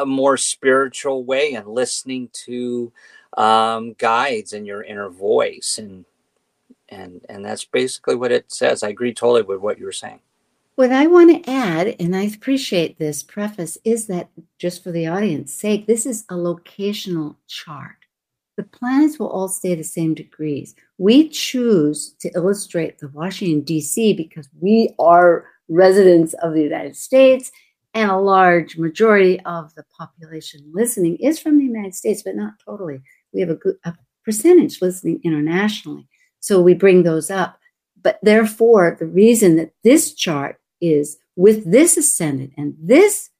[0.00, 2.92] a more spiritual way and listening to
[3.36, 5.78] um, guides and your inner voice.
[5.78, 6.04] And
[6.88, 8.82] and and that's basically what it says.
[8.82, 10.20] I agree totally with what you were saying.
[10.76, 15.06] What I want to add, and I appreciate this preface, is that just for the
[15.06, 18.03] audience sake, this is a locational chart.
[18.56, 20.74] The planets will all stay the same degrees.
[20.98, 27.50] We choose to illustrate the Washington, D.C., because we are residents of the United States,
[27.94, 32.54] and a large majority of the population listening is from the United States, but not
[32.64, 33.00] totally.
[33.32, 36.08] We have a a percentage listening internationally.
[36.40, 37.58] So we bring those up.
[38.02, 43.30] But therefore, the reason that this chart is with this ascendant and this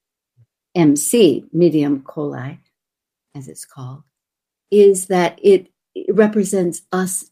[0.74, 2.59] MC, medium coeli,
[3.35, 4.03] as it's called,
[4.70, 7.31] is that it, it represents us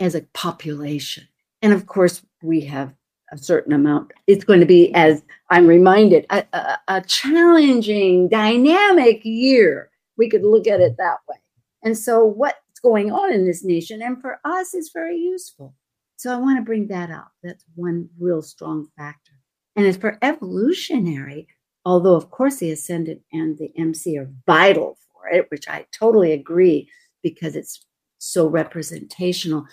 [0.00, 1.26] as a population.
[1.62, 2.94] And of course, we have
[3.32, 4.12] a certain amount.
[4.26, 9.90] It's going to be, as I'm reminded, a, a, a challenging, dynamic year.
[10.16, 11.36] We could look at it that way.
[11.82, 14.02] And so, what's going on in this nation.
[14.02, 15.74] And for us, is very useful.
[16.16, 17.30] So I want to bring that up.
[17.42, 19.32] That's one real strong factor.
[19.76, 21.46] And as for evolutionary,
[21.84, 26.32] although of course the ascendant and the MC are vital for it, which I totally
[26.32, 26.88] agree
[27.22, 27.84] because it's
[28.18, 29.66] so representational,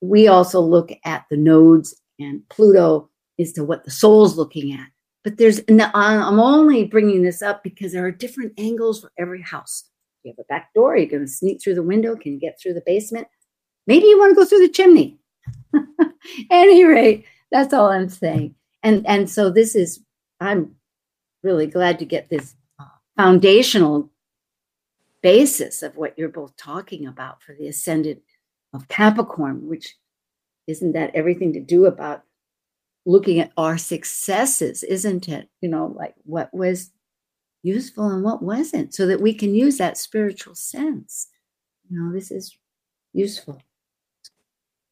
[0.00, 4.88] we also look at the nodes and Pluto as to what the soul's looking at.
[5.22, 9.84] But there's, I'm only bringing this up because there are different angles for every house.
[10.22, 12.16] You have a back door, you're going to sneak through the window.
[12.16, 13.28] Can you get through the basement?
[13.86, 15.18] Maybe you want to go through the chimney.
[16.50, 18.54] any rate, that's all I'm saying.
[18.82, 20.00] And and so this is
[20.40, 20.74] I'm
[21.42, 22.84] really glad to get this uh,
[23.16, 24.10] foundational
[25.22, 28.22] basis of what you're both talking about for the ascendant
[28.72, 29.96] of Capricorn, which
[30.66, 32.22] isn't that everything to do about
[33.06, 35.48] looking at our successes, isn't it?
[35.60, 36.90] You know, like what was
[37.62, 41.28] useful and what wasn't, so that we can use that spiritual sense.
[41.90, 42.56] You know, this is
[43.12, 43.60] useful.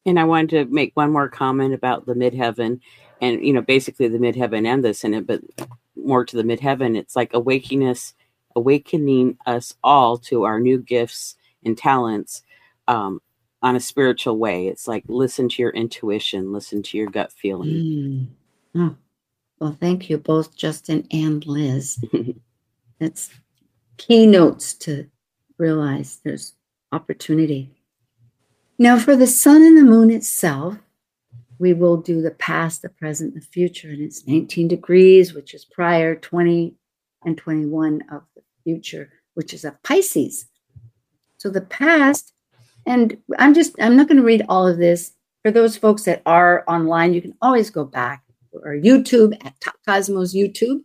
[0.05, 2.79] And I wanted to make one more comment about the midheaven
[3.21, 5.41] and, you know, basically the midheaven and the ascendant, but
[5.95, 6.97] more to the midheaven.
[6.97, 8.13] It's like awakening us,
[8.55, 12.43] awakening us all to our new gifts and talents
[12.87, 13.21] um,
[13.61, 14.67] on a spiritual way.
[14.67, 17.69] It's like listen to your intuition, listen to your gut feeling.
[17.69, 18.27] Mm.
[18.75, 18.95] Oh.
[19.59, 22.01] Well, thank you both, Justin and Liz.
[22.99, 23.29] That's
[23.97, 25.09] keynotes to
[25.57, 26.53] realize there's
[26.91, 27.69] opportunity.
[28.77, 30.77] Now, for the sun and the moon itself,
[31.59, 35.65] we will do the past, the present, the future, and it's 19 degrees, which is
[35.65, 36.73] prior, 20
[37.23, 40.45] and 21 of the future, which is a Pisces.
[41.37, 42.33] So the past,
[42.85, 45.13] and I'm just, I'm not going to read all of this.
[45.43, 49.75] For those folks that are online, you can always go back or YouTube at Talk
[49.87, 50.81] Cosmos YouTube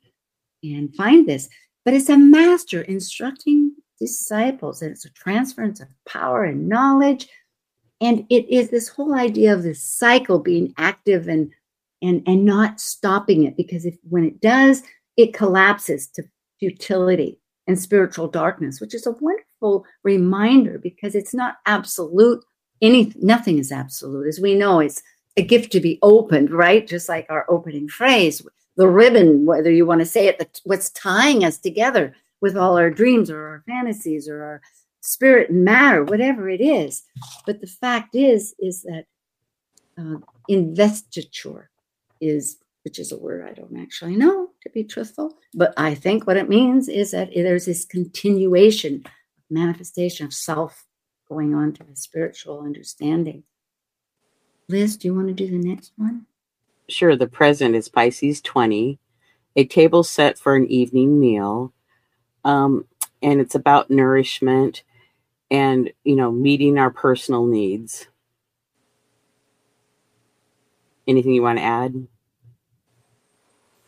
[0.63, 1.49] and find this.
[1.85, 7.29] But it's a master instructing disciples, and it's a transference of power and knowledge
[8.01, 11.53] and it is this whole idea of this cycle being active and
[12.03, 14.83] and and not stopping it because if when it does
[15.17, 16.23] it collapses to
[16.59, 22.45] futility and spiritual darkness which is a wonderful reminder because it's not absolute
[22.83, 25.03] any nothing is absolute as we know it's
[25.37, 28.47] a gift to be opened right just like our opening phrase
[28.77, 32.77] the ribbon whether you want to say it the, what's tying us together with all
[32.77, 34.61] our dreams or our fantasies or our
[35.05, 37.05] spirit and matter, whatever it is.
[37.47, 39.05] But the fact is, is that
[39.99, 40.17] uh,
[40.49, 41.71] investiture
[42.21, 46.27] is, which is a word I don't actually know to be truthful, but I think
[46.27, 49.13] what it means is that there's this continuation, of
[49.51, 50.87] manifestation of self
[51.29, 53.45] going on to a spiritual understanding.
[54.69, 56.27] Liz, do you want to do the next one?
[56.89, 57.17] Sure.
[57.17, 58.99] The present is Pisces 20,
[59.57, 61.73] a table set for an evening meal.
[62.45, 62.87] Um,
[63.23, 64.83] and it's about nourishment
[65.51, 68.09] and you know meeting our personal needs
[71.07, 72.07] anything you want to add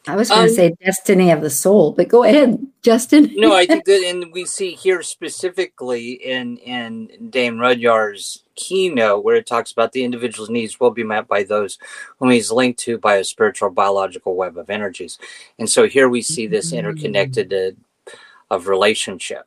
[0.08, 3.32] I was going um, to say destiny of the soul, but go ahead, Justin.
[3.34, 9.36] no, I think that, and we see here specifically in in Dane Rudhyar's keynote where
[9.36, 11.78] it talks about the individual's needs will be met by those
[12.18, 15.18] whom he's linked to by a spiritual biological web of energies,
[15.58, 18.12] and so here we see this interconnected uh,
[18.50, 19.46] of relationship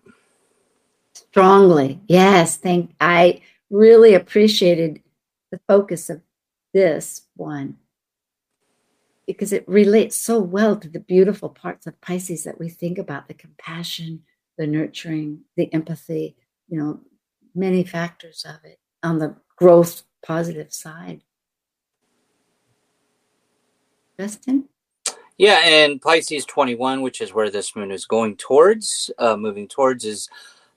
[1.14, 2.00] strongly.
[2.08, 5.02] Yes, thank I really appreciated
[5.52, 6.22] the focus of
[6.74, 7.78] this one
[9.30, 13.28] because it relates so well to the beautiful parts of Pisces that we think about
[13.28, 14.24] the compassion,
[14.58, 16.36] the nurturing, the empathy,
[16.68, 17.00] you know,
[17.54, 21.22] many factors of it on the growth positive side.
[24.20, 24.68] Justin?
[25.38, 30.06] Yeah, and Pisces 21, which is where this moon is going towards, uh, moving towards,
[30.06, 30.28] is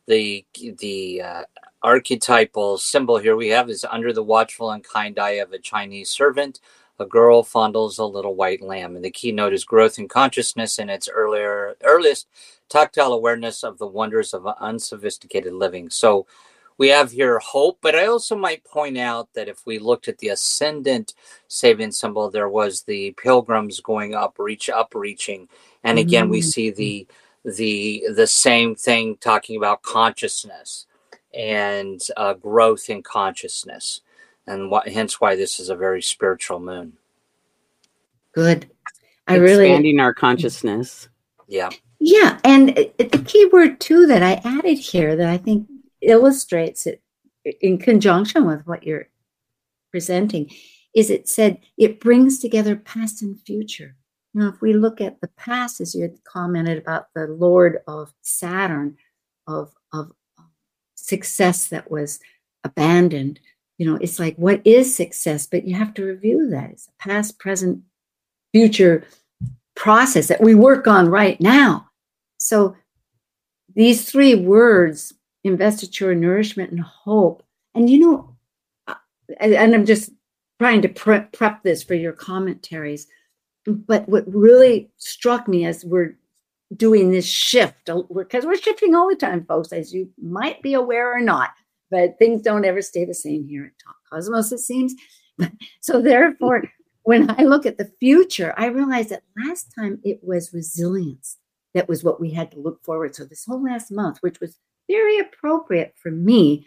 [0.06, 0.44] the
[0.78, 1.44] the uh,
[1.82, 6.10] archetypal symbol here we have is under the watchful and kind eye of a Chinese
[6.10, 6.60] servant.
[6.98, 10.88] A girl fondles a little white lamb, and the keynote is growth in consciousness in
[10.88, 12.28] its earlier earliest
[12.68, 15.90] tactile awareness of the wonders of unsophisticated living.
[15.90, 16.26] So
[16.78, 20.18] we have here hope, but I also might point out that if we looked at
[20.18, 21.14] the ascendant
[21.48, 25.48] Sabian symbol, there was the pilgrims going up, reach up, reaching,
[25.84, 26.32] and again mm-hmm.
[26.32, 27.06] we see the
[27.44, 30.86] the the same thing talking about consciousness
[31.34, 34.00] and uh, growth in consciousness
[34.46, 36.94] and what, hence why this is a very spiritual moon.
[38.34, 38.70] Good.
[39.26, 41.08] I really expanding our consciousness.
[41.48, 41.70] Yeah.
[42.00, 45.68] Yeah and the key word too that i added here that i think
[46.00, 47.00] illustrates it
[47.60, 49.08] in conjunction with what you're
[49.92, 50.50] presenting
[50.94, 53.96] is it said it brings together past and future.
[54.34, 58.12] Now, if we look at the past, as you had commented about the Lord of
[58.22, 58.96] Saturn,
[59.46, 60.12] of, of
[60.94, 62.20] success that was
[62.64, 63.40] abandoned.
[63.78, 65.46] You know, it's like, what is success?
[65.46, 66.70] But you have to review that.
[66.70, 67.82] It's a past, present,
[68.52, 69.04] future
[69.74, 71.88] process that we work on right now.
[72.38, 72.76] So
[73.74, 77.42] these three words, investiture, nourishment, and hope.
[77.74, 78.36] And you know,
[78.86, 78.94] uh,
[79.40, 80.10] and I'm just
[80.58, 83.06] trying to prep, prep this for your commentaries.
[83.66, 86.18] But what really struck me as we're
[86.76, 91.16] doing this shift, because we're shifting all the time, folks, as you might be aware
[91.16, 91.50] or not,
[91.92, 94.94] but things don't ever stay the same here at Talk Cosmos, it seems.
[95.80, 96.64] so therefore,
[97.04, 101.36] when I look at the future, I realize that last time it was resilience
[101.74, 103.14] that was what we had to look forward.
[103.14, 104.58] So this whole last month, which was
[104.90, 106.66] very appropriate for me,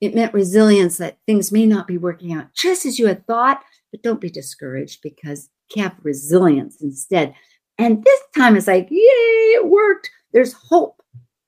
[0.00, 3.62] it meant resilience that things may not be working out just as you had thought,
[3.90, 7.34] but don't be discouraged because have resilience instead.
[7.78, 10.10] And this time it's like, yay, it worked.
[10.32, 11.00] There's hope.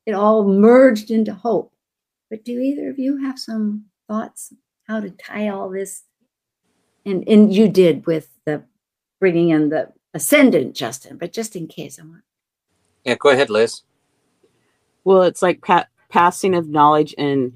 [0.06, 1.71] It all merged into hope.
[2.32, 4.54] But do either of you have some thoughts
[4.88, 6.04] how to tie all this?
[7.04, 8.64] And and you did with the
[9.20, 11.18] bringing in the ascendant, Justin.
[11.18, 12.22] But just in case, I want
[13.04, 13.82] yeah, go ahead, Liz.
[15.04, 17.52] Well, it's like pa- passing of knowledge and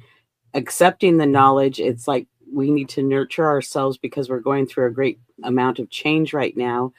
[0.53, 1.81] accepting the knowledge.
[1.81, 5.89] It's like we need to nurture ourselves because we're going through a great amount of
[5.89, 6.93] change right now,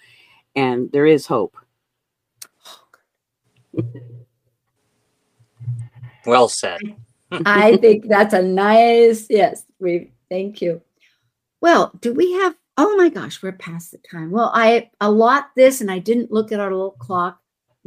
[0.56, 1.56] and there is hope.
[2.66, 2.80] Oh,
[6.26, 6.80] well said.
[7.32, 9.64] I think that's a nice yes.
[9.80, 10.82] We thank you.
[11.62, 12.56] Well, do we have?
[12.78, 14.30] Oh my gosh, we're past the time.
[14.30, 17.40] Well, I allot this, and I didn't look at our little clock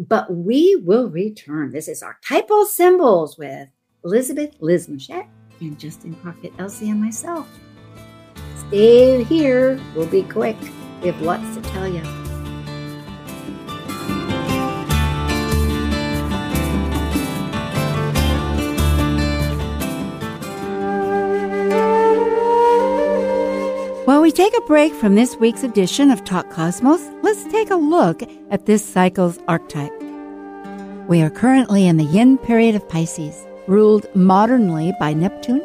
[0.09, 1.72] but we will return.
[1.72, 3.68] This is Archetypal Symbols with
[4.05, 5.29] Elizabeth Liz Machette
[5.61, 7.46] and Justin Crockett, Elzie, and myself.
[8.68, 9.79] Stay here.
[9.94, 10.57] We'll be quick.
[11.03, 12.20] We have lots to tell you.
[24.31, 28.23] We take a break from this week's edition of Talk Cosmos, let's take a look
[28.53, 29.90] at this cycle's archetype.
[31.09, 35.61] We are currently in the yin period of Pisces, ruled modernly by Neptune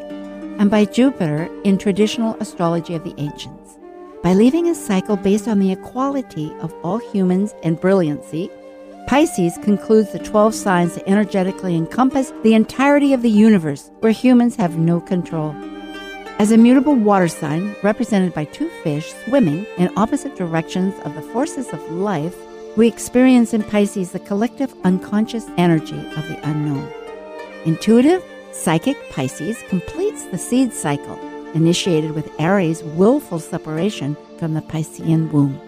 [0.57, 3.77] and by Jupiter in traditional astrology of the ancients.
[4.23, 8.49] By leaving a cycle based on the equality of all humans and brilliancy,
[9.05, 14.55] Pisces concludes the 12 signs that energetically encompass the entirety of the universe where humans
[14.55, 15.55] have no control.
[16.37, 21.21] As a mutable water sign represented by two fish swimming in opposite directions of the
[21.21, 22.35] forces of life,
[22.75, 26.91] we experience in Pisces the collective unconscious energy of the unknown.
[27.63, 28.21] Intuitive,
[28.51, 31.17] psychic Pisces completes the seed cycle
[31.53, 35.64] initiated with Aries' willful separation from the Piscean womb.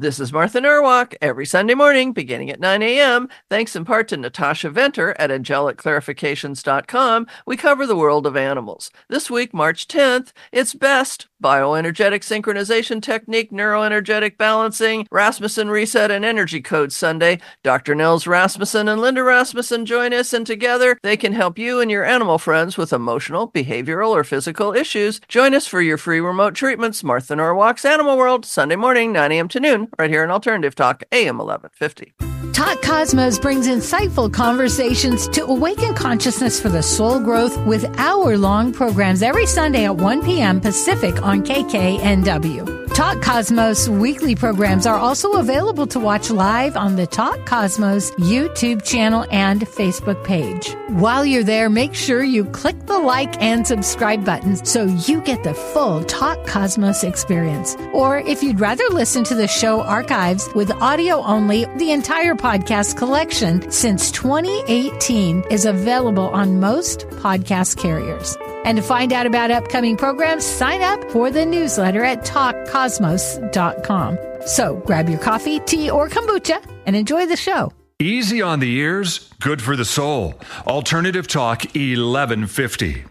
[0.00, 3.28] This is Martha Norwalk every Sunday morning beginning at 9 a.m.
[3.50, 7.26] Thanks in part to Natasha Venter at angelicclarifications.com.
[7.44, 8.92] We cover the world of animals.
[9.08, 16.60] This week, March 10th, it's BEST bioenergetic synchronization technique, neuroenergetic balancing, Rasmussen reset, and energy
[16.60, 17.40] code Sunday.
[17.62, 17.94] Dr.
[17.94, 22.04] Nels Rasmussen and Linda Rasmussen join us, and together they can help you and your
[22.04, 25.20] animal friends with emotional, behavioral, or physical issues.
[25.28, 27.04] Join us for your free remote treatments.
[27.04, 29.48] Martha Norwalk's Animal World, Sunday morning, 9 a.m.
[29.48, 32.12] to noon, right here on Alternative Talk, AM 1150.
[32.52, 38.72] Talk Cosmos brings insightful conversations to awaken consciousness for the soul growth with hour long
[38.72, 40.60] programs every Sunday at 1 p.m.
[40.60, 42.87] Pacific on KKNW.
[42.98, 48.82] Talk Cosmos weekly programs are also available to watch live on the Talk Cosmos YouTube
[48.82, 50.74] channel and Facebook page.
[50.88, 55.44] While you're there, make sure you click the like and subscribe buttons so you get
[55.44, 57.76] the full Talk Cosmos experience.
[57.92, 62.96] Or if you'd rather listen to the show archives with audio only, the entire podcast
[62.96, 68.36] collection since 2018 is available on most podcast carriers.
[68.64, 74.18] And to find out about upcoming programs, sign up for the newsletter at talkcosmos.com.
[74.46, 77.72] So grab your coffee, tea, or kombucha and enjoy the show.
[78.00, 80.34] Easy on the ears, good for the soul.
[80.68, 83.06] Alternative Talk 1150.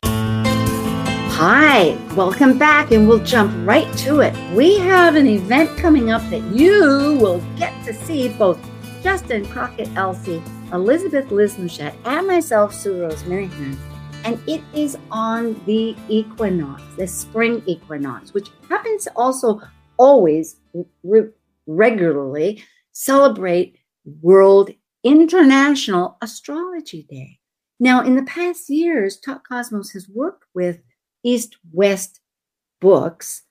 [1.39, 4.33] Hi, welcome back, and we'll jump right to it.
[4.55, 8.57] We have an event coming up that you will get to see both
[9.03, 10.41] Justin Crockett Elzie,
[10.73, 13.77] Elizabeth Liz Machette, and myself, Sue Rose Minahan
[14.23, 19.61] and it is on the equinox, the spring equinox, which happens also
[19.97, 20.57] always
[21.03, 21.29] re-
[21.65, 23.77] regularly celebrate
[24.21, 24.71] World
[25.03, 27.39] International Astrology Day.
[27.79, 30.79] Now, in the past years, Talk Cosmos has worked with
[31.23, 32.19] East West
[32.81, 33.43] Books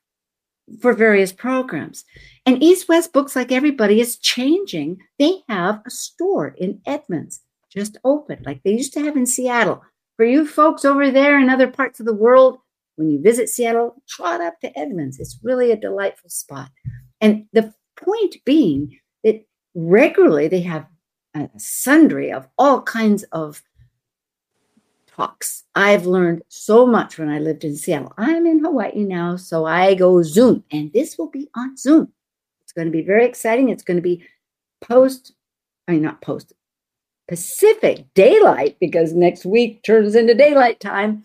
[0.81, 2.05] for various programs.
[2.45, 4.99] And East West Books, like everybody, is changing.
[5.19, 7.41] They have a store in Edmonds
[7.71, 9.83] just opened, like they used to have in Seattle.
[10.17, 12.59] For you folks over there in other parts of the world,
[12.97, 15.21] when you visit Seattle, trot up to Edmonds.
[15.21, 16.71] It's really a delightful spot.
[17.21, 19.45] And the point being that
[19.75, 20.87] regularly they have
[21.35, 23.63] a sundry of all kinds of
[25.07, 25.65] talks.
[25.75, 28.13] I've learned so much when I lived in Seattle.
[28.17, 32.13] I'm in Hawaii now, so I go Zoom, and this will be on Zoom.
[32.63, 33.69] It's going to be very exciting.
[33.69, 34.27] It's going to be
[34.81, 35.33] post,
[35.89, 36.53] I mean, not post,
[37.29, 41.25] Pacific daylight because next week turns into daylight time.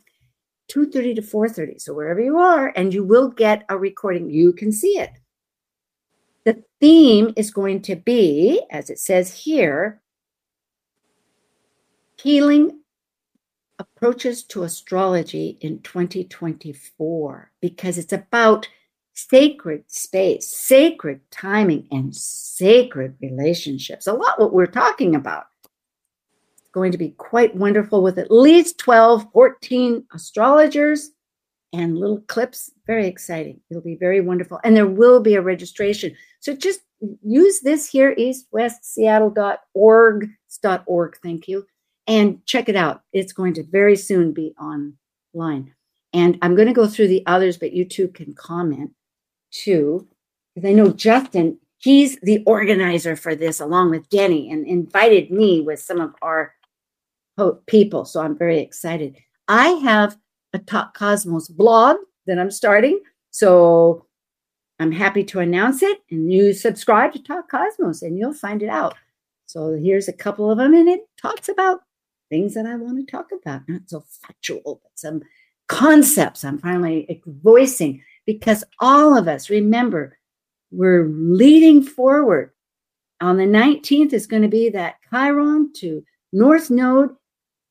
[0.70, 1.80] 2:30 to 4:30.
[1.80, 4.30] So wherever you are and you will get a recording.
[4.30, 5.12] You can see it.
[6.46, 10.02] The theme is going to be as it says here
[12.22, 12.80] healing
[13.80, 18.68] approaches to astrology in 2024 because it's about
[19.14, 24.08] sacred space, sacred timing, and sacred relationships.
[24.08, 25.46] A lot what we're talking about.
[26.74, 31.12] Going to be quite wonderful with at least 12, 14 astrologers
[31.74, 32.72] and little clips.
[32.88, 33.60] Very exciting.
[33.70, 34.62] It'll be very wonderful.
[34.64, 36.16] And there will be a registration.
[36.40, 36.82] So just
[37.24, 40.30] use this here, eastwestseattle.org.
[40.86, 41.66] .org, thank you.
[42.08, 43.02] And check it out.
[43.14, 45.74] It's going to very soon be online.
[46.14, 48.92] And I'm going to go through the others, but you two can comment
[49.52, 50.08] too.
[50.54, 55.62] Because I know Justin, he's the organizer for this along with Denny and invited me
[55.62, 56.54] with some of our
[57.68, 58.06] people.
[58.06, 59.18] So I'm very excited.
[59.48, 60.18] I have
[60.54, 63.00] a Talk Cosmos blog that I'm starting.
[63.32, 64.06] So
[64.80, 66.00] I'm happy to announce it.
[66.10, 68.96] And you subscribe to Talk Cosmos and you'll find it out.
[69.46, 71.82] So here's a couple of them, and it talks about
[72.30, 75.22] things that I want to talk about, not so factual, but some
[75.68, 80.18] concepts I'm finally voicing because all of us, remember,
[80.72, 82.52] we're leading forward.
[83.20, 87.14] On the 19th is going to be that Chiron to North Node,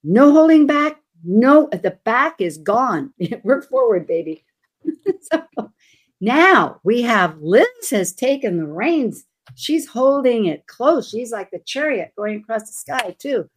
[0.03, 3.13] no holding back, no, the back is gone.
[3.43, 4.45] we're forward, baby.
[5.21, 5.73] so
[6.21, 9.25] now we have Liz has taken the reins.
[9.55, 11.11] She's holding it close.
[11.11, 13.49] She's like the chariot going across the sky, too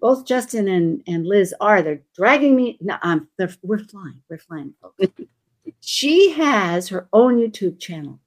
[0.00, 1.82] both Justin and, and Liz are.
[1.82, 2.78] They're dragging me.
[2.80, 3.28] No, um,
[3.62, 4.22] we're flying.
[4.28, 4.74] We're flying.
[5.80, 8.20] she has her own YouTube channel.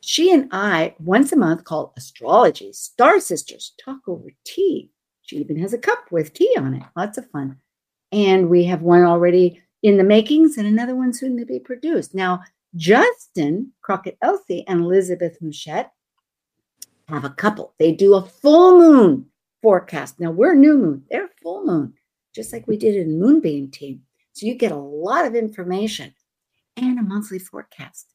[0.00, 4.90] She and I, once a month, called Astrology Star Sisters, talk over tea.
[5.26, 6.82] She even has a cup with tea on it.
[6.96, 7.58] Lots of fun.
[8.12, 12.14] And we have one already in the makings and another one soon to be produced.
[12.14, 12.42] Now,
[12.74, 15.92] Justin Crockett Elzie and Elizabeth Mouchette
[17.08, 17.74] have a couple.
[17.78, 19.26] They do a full moon
[19.62, 20.20] forecast.
[20.20, 21.94] Now we're new moon, they're full moon,
[22.34, 24.02] just like we did in Moonbeam Team.
[24.32, 26.14] So you get a lot of information
[26.76, 28.12] and a monthly forecast.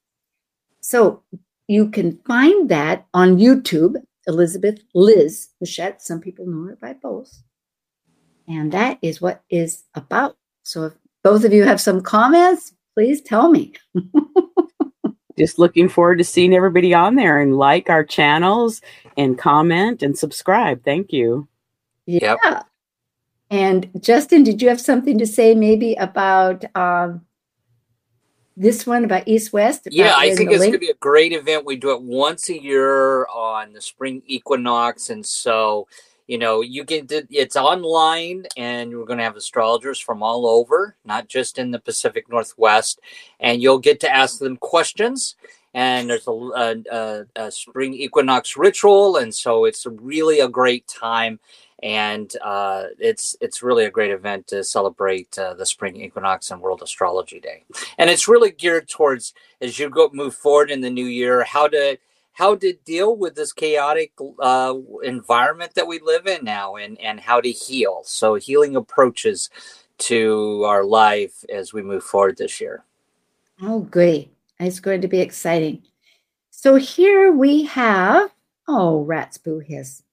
[0.82, 1.24] So
[1.68, 3.96] you can find that on YouTube,
[4.28, 6.02] Elizabeth Liz Mouchette.
[6.02, 7.42] Some people know her by both.
[8.48, 10.38] And that is what is about.
[10.64, 10.94] So if
[11.24, 13.74] both of you have some comments, please tell me.
[15.38, 18.82] Just looking forward to seeing everybody on there and like our channels
[19.18, 20.84] and comment and subscribe.
[20.84, 21.48] Thank you.
[22.06, 22.36] Yeah.
[22.44, 22.66] Yep.
[23.50, 27.26] And Justin, did you have something to say maybe about um,
[28.58, 29.88] this one about East West?
[29.88, 31.66] About yeah, I think it's going to be a great event.
[31.66, 35.10] We do it once a year on the spring equinox.
[35.10, 35.88] And so,
[36.28, 40.96] you know, you can, it's online and we're going to have astrologers from all over,
[41.06, 43.00] not just in the Pacific Northwest.
[43.40, 45.36] And you'll get to ask them questions
[45.74, 51.40] and there's a, a, a, spring equinox ritual and so it's really a great time
[51.84, 56.62] and uh, it's it's really a great event to celebrate uh, the spring equinox and
[56.62, 57.64] World Astrology Day,
[57.98, 61.68] and it's really geared towards as you go move forward in the new year how
[61.68, 61.98] to
[62.34, 64.74] how to deal with this chaotic uh,
[65.04, 68.02] environment that we live in now, and and how to heal.
[68.06, 69.50] So healing approaches
[70.00, 72.84] to our life as we move forward this year.
[73.62, 74.32] Oh, great!
[74.60, 75.84] It's going to be exciting.
[76.52, 78.32] So here we have
[78.68, 80.04] oh, rats boo hiss.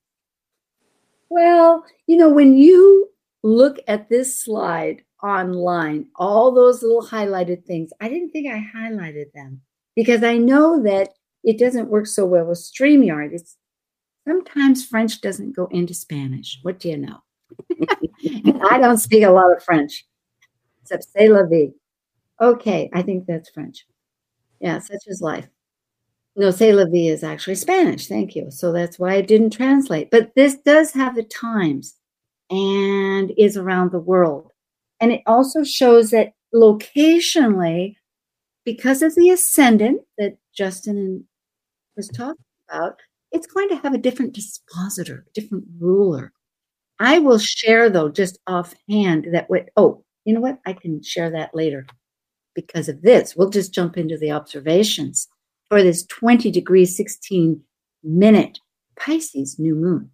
[1.31, 3.11] Well, you know, when you
[3.43, 9.33] look at this slide online, all those little highlighted things, I didn't think I highlighted
[9.33, 9.61] them
[9.95, 11.11] because I know that
[11.45, 13.33] it doesn't work so well with StreamYard.
[13.33, 13.57] It's
[14.27, 16.59] sometimes French doesn't go into Spanish.
[16.63, 17.19] What do you know?
[18.71, 20.07] I don't speak a lot of French,
[20.83, 21.73] except c'est la vie.
[22.41, 23.87] Okay, I think that's French.
[24.61, 25.49] Yeah, such is life.
[26.39, 28.07] No, c'est la vie is actually Spanish.
[28.07, 28.49] Thank you.
[28.53, 30.09] So that's why I didn't translate.
[30.13, 31.97] But this does have the times
[32.49, 34.53] and is around the world.
[35.01, 37.97] And it also shows that locationally,
[38.65, 41.25] because of the ascendant that Justin
[41.97, 43.01] was talking about,
[43.33, 46.33] it's going to have a different dispositor, different ruler.
[47.01, 49.71] I will share though, just offhand, that what.
[49.77, 50.61] Oh, you know what?
[50.65, 51.85] I can share that later
[52.55, 53.35] because of this.
[53.35, 55.27] We'll just jump into the observations
[55.69, 57.63] for this 20 degrees 16
[58.03, 58.59] minute
[58.97, 60.11] Pisces new moon.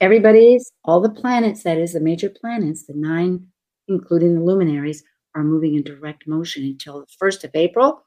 [0.00, 3.46] Everybody's, all the planets, that is, the major planets, the nine,
[3.88, 5.02] including the luminaries,
[5.34, 8.04] are moving in direct motion until the 1st of April.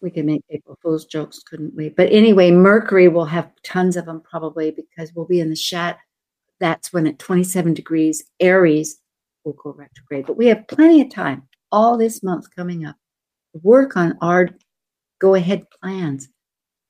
[0.00, 1.90] We could make April Fool's jokes, couldn't we?
[1.90, 5.98] But anyway, Mercury will have tons of them probably because we'll be in the Shat.
[6.58, 9.00] That's when at 27 degrees, Aries
[9.44, 10.26] will go retrograde.
[10.26, 12.96] But we have plenty of time all this month coming up.
[13.62, 14.48] Work on our
[15.22, 16.28] go ahead plans.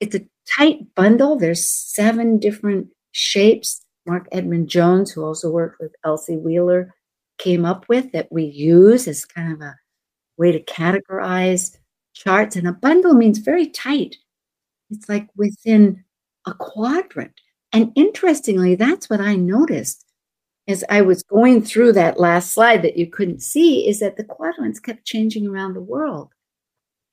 [0.01, 0.26] It's a
[0.57, 1.39] tight bundle.
[1.39, 3.85] There's seven different shapes.
[4.07, 6.93] Marc Edmund Jones, who also worked with Elsie Wheeler,
[7.39, 9.76] came up with that we use as kind of a
[10.39, 11.76] way to categorize
[12.14, 12.57] charts.
[12.57, 14.16] And a bundle means very tight.
[14.91, 16.03] It's like within
[16.47, 17.35] a quadrant.
[17.72, 20.05] And interestingly, that's what I noticed
[20.68, 24.24] as I was going through that last slide that you couldn't see is that the
[24.24, 26.30] quadrants kept changing around the world.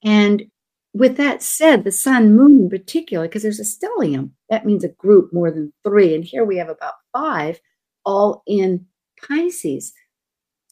[0.03, 0.49] And
[0.93, 4.89] with that said, the sun, moon in particular, because there's a stellium, that means a
[4.89, 6.15] group more than three.
[6.15, 7.59] And here we have about five,
[8.05, 8.85] all in
[9.27, 9.93] Pisces.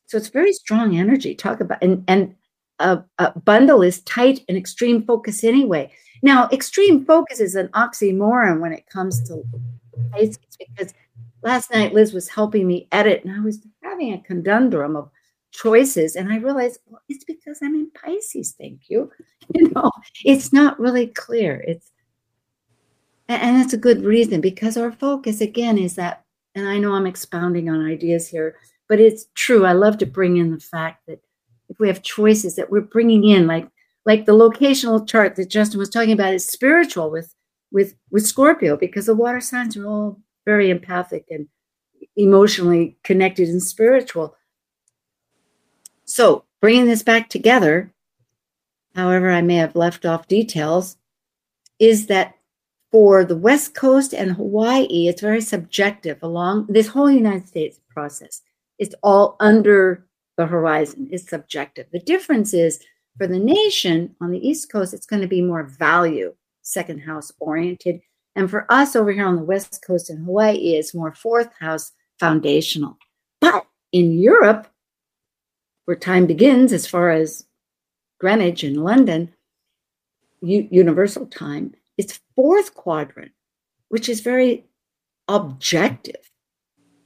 [0.08, 1.36] So it's very strong energy.
[1.36, 2.36] Talk about, and, and
[2.80, 5.92] a, a bundle is tight and extreme focus anyway.
[6.24, 9.44] Now, extreme focus is an oxymoron when it comes to
[10.12, 10.94] Pisces because
[11.44, 15.12] last night Liz was helping me edit and I was having a conundrum of
[15.58, 19.12] choices and I realized well, it's because I'm in Pisces, thank you.
[19.56, 19.90] You know,
[20.26, 21.64] it's not really clear.
[21.66, 21.92] It's
[23.30, 27.08] and that's a good reason because our focus again is that and I know I'm
[27.08, 28.58] expounding on ideas here,
[28.90, 29.66] but it's true.
[29.66, 31.22] I love to bring in the fact that
[31.70, 33.70] if we have choices that we're bringing in like
[34.06, 37.34] like the locational chart that Justin was talking about is spiritual with
[37.72, 41.48] with with Scorpio because the water signs are all very empathic and
[42.18, 44.36] emotionally connected and spiritual.
[46.08, 47.92] So, bringing this back together,
[48.96, 50.96] however, I may have left off details,
[51.80, 52.36] is that
[52.92, 58.42] for the West Coast and Hawaii, it's very subjective along this whole United States process.
[58.80, 61.88] It's all under the horizon, it's subjective.
[61.92, 62.80] The difference is
[63.18, 67.34] for the nation on the East Coast, it's going to be more value, second house
[67.40, 68.00] oriented.
[68.36, 71.92] And for us over here on the West Coast in Hawaii, it's more fourth house
[72.18, 72.98] foundational.
[73.42, 74.68] But in Europe,
[75.88, 77.46] where time begins as far as
[78.20, 79.34] Greenwich and London,
[80.42, 83.32] U- universal time, it's fourth quadrant,
[83.88, 84.66] which is very
[85.30, 86.30] objective.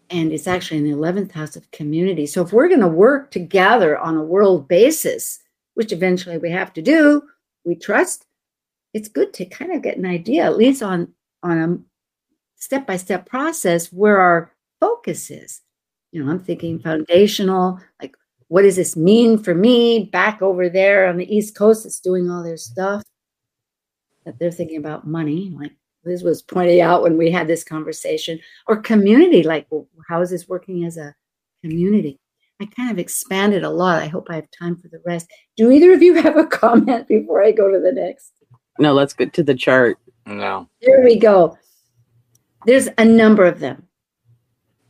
[0.09, 2.25] And it's actually in the 11th house of community.
[2.25, 5.39] So if we're going to work together on a world basis,
[5.75, 7.21] which eventually we have to do,
[7.63, 8.25] we trust,
[8.95, 11.13] it's good to kind of get an idea, at least on
[11.43, 11.77] on a
[12.55, 15.61] step by step process where our focus is.
[16.11, 18.15] You know, I'm thinking foundational, like
[18.51, 22.29] what does this mean for me back over there on the East Coast that's doing
[22.29, 23.01] all their stuff?
[24.25, 25.71] That they're thinking about money, like
[26.03, 30.31] Liz was pointing out when we had this conversation, or community, like well, how is
[30.31, 31.15] this working as a
[31.63, 32.19] community?
[32.59, 34.03] I kind of expanded a lot.
[34.03, 35.29] I hope I have time for the rest.
[35.55, 38.33] Do either of you have a comment before I go to the next?
[38.79, 39.97] No, let's get to the chart.
[40.25, 40.67] No.
[40.79, 41.57] Here we go.
[42.65, 43.87] There's a number of them.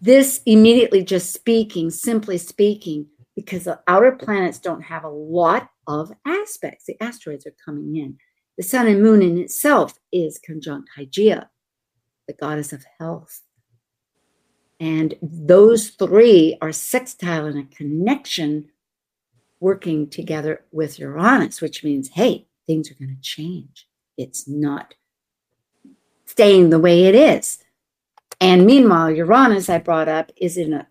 [0.01, 3.05] This immediately just speaking, simply speaking,
[3.35, 6.85] because the outer planets don't have a lot of aspects.
[6.85, 8.17] The asteroids are coming in.
[8.57, 11.47] The sun and moon in itself is conjunct Hygeia,
[12.27, 13.41] the goddess of health.
[14.79, 18.69] And those three are sextile in a connection
[19.59, 23.87] working together with Uranus, which means, hey, things are going to change.
[24.17, 24.95] It's not
[26.25, 27.59] staying the way it is.
[28.39, 30.87] And meanwhile, Uranus, I brought up, is in a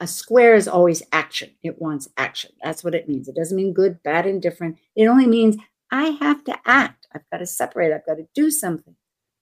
[0.00, 1.50] a square is always action.
[1.62, 2.50] It wants action.
[2.62, 3.28] That's what it means.
[3.28, 4.78] It doesn't mean good, bad, indifferent.
[4.94, 5.56] It only means
[5.90, 7.08] I have to act.
[7.14, 7.92] I've got to separate.
[7.92, 8.94] I've got to do something.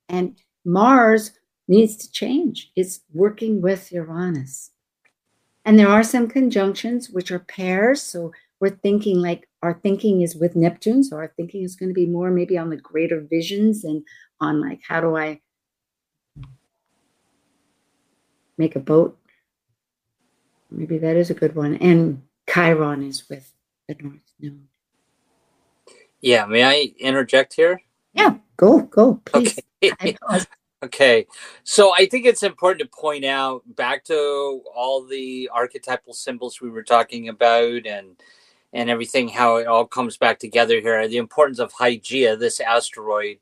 [0.09, 1.31] And Mars
[1.67, 2.71] needs to change.
[2.75, 4.71] It's working with Uranus.
[5.65, 8.01] And there are some conjunctions which are pairs.
[8.01, 11.03] So we're thinking like our thinking is with Neptune.
[11.03, 14.03] So our thinking is going to be more maybe on the greater visions and
[14.39, 15.41] on like how do I
[18.57, 19.19] make a boat?
[20.69, 21.75] Maybe that is a good one.
[21.75, 23.51] And Chiron is with
[23.87, 24.67] the North Node.
[26.21, 27.81] Yeah, may I interject here?
[28.13, 29.59] Yeah, go, go, please.
[29.83, 30.17] Okay.
[30.83, 31.27] okay.
[31.63, 36.69] So I think it's important to point out back to all the archetypal symbols we
[36.69, 38.15] were talking about and
[38.73, 43.37] and everything how it all comes back together here the importance of Hygeia this asteroid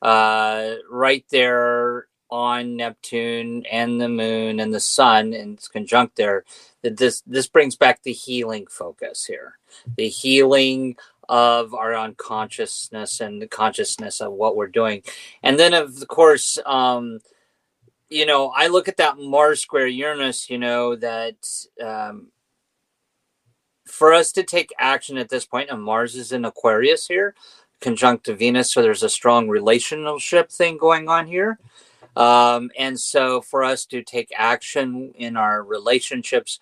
[0.00, 6.44] uh, right there on Neptune and the moon and the sun and it's conjunct there
[6.82, 9.58] that this this brings back the healing focus here.
[9.96, 10.96] The healing
[11.28, 15.02] of our unconsciousness and the consciousness of what we're doing.
[15.42, 17.20] And then of course um
[18.10, 21.36] you know i look at that mars square uranus you know that
[21.82, 22.26] um
[23.86, 27.34] for us to take action at this point and mars is in aquarius here
[27.80, 31.58] conjunct to venus so there's a strong relationship thing going on here
[32.16, 36.58] um, and so for us to take action in our relationships,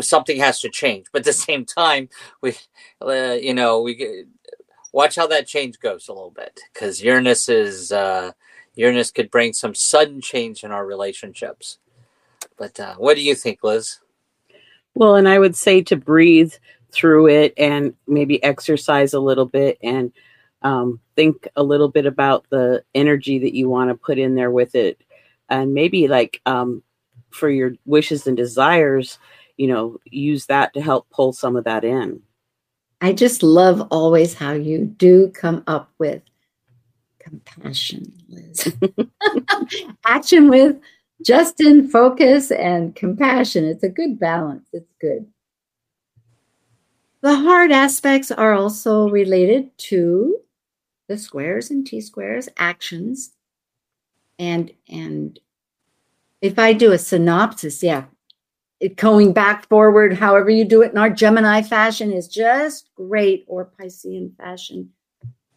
[0.00, 1.06] something has to change.
[1.12, 2.08] But at the same time,
[2.40, 2.54] we,
[3.00, 4.24] uh, you know, we
[4.92, 8.32] watch how that change goes a little bit because Uranus is uh,
[8.74, 11.78] Uranus could bring some sudden change in our relationships.
[12.56, 14.00] But uh, what do you think, Liz?
[14.94, 16.52] Well, and I would say to breathe
[16.92, 20.12] through it and maybe exercise a little bit and
[20.62, 24.50] um, think a little bit about the energy that you want to put in there
[24.50, 25.00] with it.
[25.48, 26.82] And maybe like um,
[27.30, 29.18] for your wishes and desires
[29.60, 32.22] you know use that to help pull some of that in.
[33.02, 36.22] I just love always how you do come up with
[37.18, 38.74] compassion liz.
[40.06, 40.76] Action with
[41.22, 43.66] just in focus and compassion.
[43.66, 44.66] It's a good balance.
[44.72, 45.26] It's good.
[47.20, 50.38] The hard aspects are also related to
[51.10, 53.32] the squares and t-squares actions
[54.38, 55.40] and and
[56.40, 58.04] if i do a synopsis yeah
[58.80, 63.44] it going back forward however you do it in our gemini fashion is just great
[63.46, 64.90] or piscean fashion.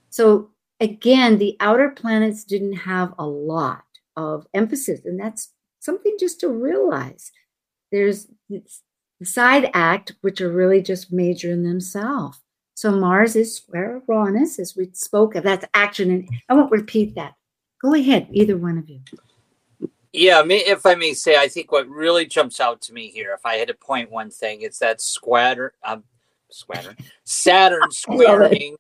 [0.10, 0.50] So
[0.80, 3.86] again the outer planets didn't have a lot
[4.18, 7.32] of emphasis and that's something just to realize.
[7.92, 12.40] There's the side act which are really just major in themselves
[12.76, 15.44] so Mars is square Uranus, as we spoke of.
[15.44, 16.12] That's action.
[16.12, 17.34] And I won't repeat that.
[17.82, 19.02] Go ahead, either one of you.
[20.12, 23.46] Yeah, if I may say, I think what really jumps out to me here, if
[23.46, 26.04] I had to point one thing, it's that squatter, um,
[26.50, 28.76] squatter, Saturn squaring.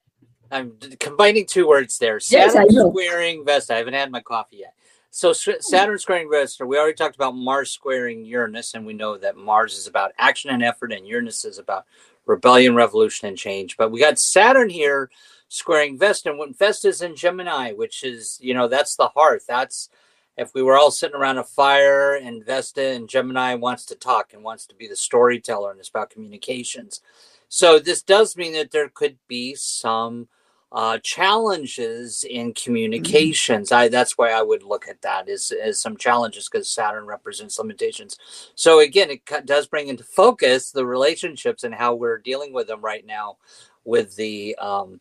[0.52, 2.20] I'm combining two words there.
[2.20, 3.74] Saturn yes, squaring Vesta.
[3.74, 4.76] I haven't had my coffee yet.
[5.10, 6.66] So Saturn squaring Vesta.
[6.66, 10.52] We already talked about Mars squaring Uranus, and we know that Mars is about action
[10.52, 11.86] and effort, and Uranus is about
[12.26, 13.78] rebellion, revolution, and change.
[13.78, 15.10] But we got Saturn here
[15.50, 19.46] squaring Vesta, and when Vesta's in Gemini, which is, you know, that's the hearth.
[19.48, 19.90] That's
[20.38, 24.34] if we were all sitting around a fire and Vesta and Gemini wants to talk
[24.34, 27.02] and wants to be the storyteller and it's about communications.
[27.50, 30.28] So this does mean that there could be some
[30.74, 33.70] uh, challenges in communications.
[33.70, 33.80] Mm-hmm.
[33.80, 37.60] I that's why I would look at that as as some challenges because Saturn represents
[37.60, 38.18] limitations.
[38.56, 42.82] So again, it does bring into focus the relationships and how we're dealing with them
[42.82, 43.38] right now
[43.86, 45.00] with the um,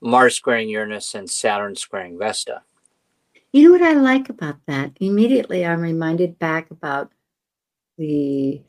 [0.00, 2.62] Mars squaring Uranus and Saturn squaring Vesta.
[3.52, 4.92] You know what I like about that?
[4.98, 7.12] Immediately, I'm reminded back about
[7.96, 8.60] the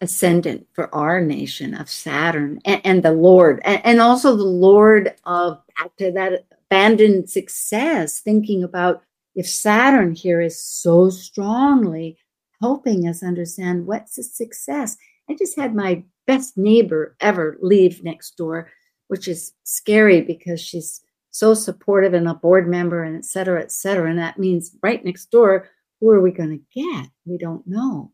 [0.00, 5.14] ascendant for our nation of Saturn and, and the Lord, and, and, also the Lord
[5.24, 5.60] of
[5.98, 9.02] to that abandoned success, thinking about
[9.34, 12.18] if Saturn here is so strongly
[12.60, 14.96] helping us understand what's a success.
[15.28, 18.70] I just had my best neighbor ever leave next door,
[19.08, 23.70] which is scary because she's so supportive and a board member and et cetera, et
[23.70, 24.08] cetera.
[24.08, 25.68] And that means right next door,
[26.00, 27.10] who are we going to get?
[27.26, 28.12] We don't know.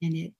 [0.00, 0.32] And it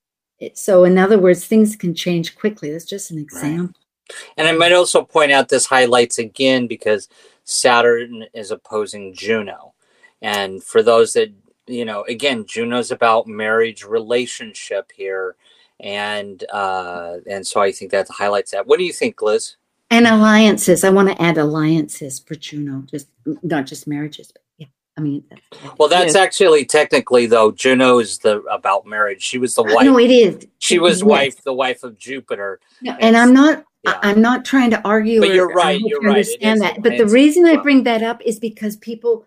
[0.42, 2.72] it, so, in other words, things can change quickly.
[2.72, 3.78] That's just an example.
[4.10, 4.16] Right.
[4.36, 7.08] And I might also point out this highlights again because
[7.44, 9.74] Saturn is opposing Juno.
[10.20, 11.32] And for those that,
[11.68, 15.36] you know, again, Juno's about marriage relationship here.
[15.78, 18.66] And uh, and so I think that highlights that.
[18.66, 19.56] What do you think, Liz?
[19.90, 20.82] And alliances.
[20.82, 23.06] I want to add alliances for Juno, just
[23.44, 24.42] not just marriages, but
[24.98, 25.24] I mean,
[25.78, 27.50] well, that's actually technically though.
[27.50, 29.22] Juno is the about marriage.
[29.22, 29.86] She was the wife.
[29.86, 30.46] No, it is.
[30.58, 31.04] She was yes.
[31.04, 32.60] wife, the wife of Jupiter.
[32.82, 33.64] No, and, and I'm not.
[33.84, 33.98] Yeah.
[34.02, 35.20] I'm not trying to argue.
[35.20, 35.80] But you're right.
[35.80, 36.10] You're right.
[36.10, 36.82] Understand that.
[36.82, 39.24] But the reason I bring that up is because people.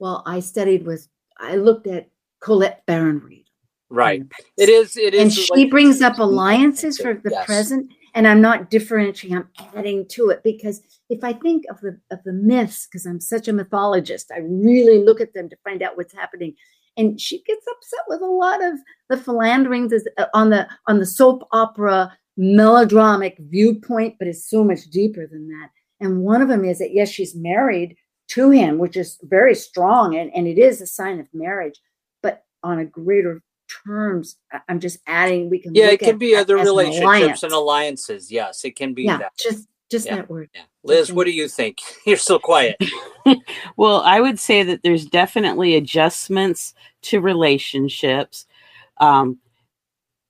[0.00, 1.06] Well, I studied with.
[1.38, 2.08] I looked at
[2.40, 3.46] Colette Baron-Reid.
[3.90, 4.24] Right.
[4.58, 4.96] It is.
[4.96, 5.22] It is.
[5.22, 7.46] And she brings up alliances for the yes.
[7.46, 11.98] present and I'm not differentiating, I'm adding to it because if I think of the
[12.10, 15.82] of the myths, because I'm such a mythologist, I really look at them to find
[15.82, 16.54] out what's happening.
[16.96, 18.74] And she gets upset with a lot of
[19.08, 24.84] the philanderings uh, on the on the soap opera melodramatic viewpoint, but it's so much
[24.90, 25.70] deeper than that.
[26.00, 27.96] And one of them is that yes, she's married
[28.28, 31.80] to him, which is very strong, and, and it is a sign of marriage,
[32.22, 34.36] but on a greater terms
[34.68, 38.64] i'm just adding we can yeah it can be other relationships an and alliances yes
[38.64, 40.16] it can be yeah, that just Just Yeah.
[40.16, 40.48] that word.
[40.54, 40.62] Yeah.
[40.82, 41.78] Liz, what do you think?
[42.06, 42.76] You're so quiet.
[43.76, 48.46] well, I would say that there's definitely adjustments to relationships.
[48.98, 49.38] Um,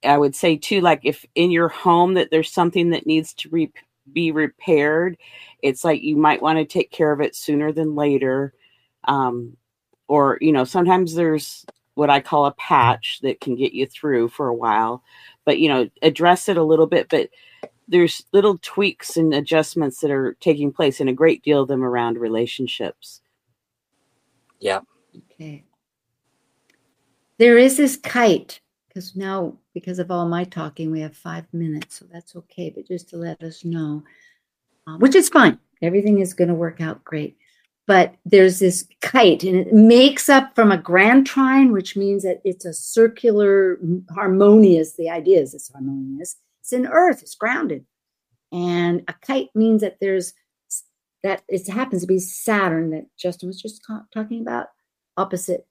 [0.02, 3.48] I would say too, like if in your home that there's something that needs to
[3.48, 3.72] re-
[4.12, 5.16] be repaired,
[5.62, 8.52] it's like you might want to take care of it sooner than later.
[9.04, 9.56] Um,
[10.08, 11.64] or you know, sometimes there's
[11.94, 15.02] what I call a patch that can get you through for a while,
[15.44, 17.08] but you know, address it a little bit.
[17.08, 17.30] But
[17.86, 21.84] there's little tweaks and adjustments that are taking place, and a great deal of them
[21.84, 23.20] around relationships.
[24.60, 24.80] Yeah.
[25.32, 25.64] Okay.
[27.38, 31.98] There is this kite because now, because of all my talking, we have five minutes,
[31.98, 32.70] so that's okay.
[32.70, 34.04] But just to let us know,
[34.86, 37.36] uh, which is fine, everything is going to work out great.
[37.86, 42.40] But there's this kite, and it makes up from a grand trine, which means that
[42.42, 43.78] it's a circular,
[44.14, 44.94] harmonious.
[44.94, 46.36] The idea is it's harmonious.
[46.60, 47.20] It's in Earth.
[47.20, 47.84] It's grounded,
[48.50, 50.32] and a kite means that there's
[51.22, 53.82] that it happens to be Saturn that Justin was just
[54.14, 54.68] talking about,
[55.16, 55.66] opposite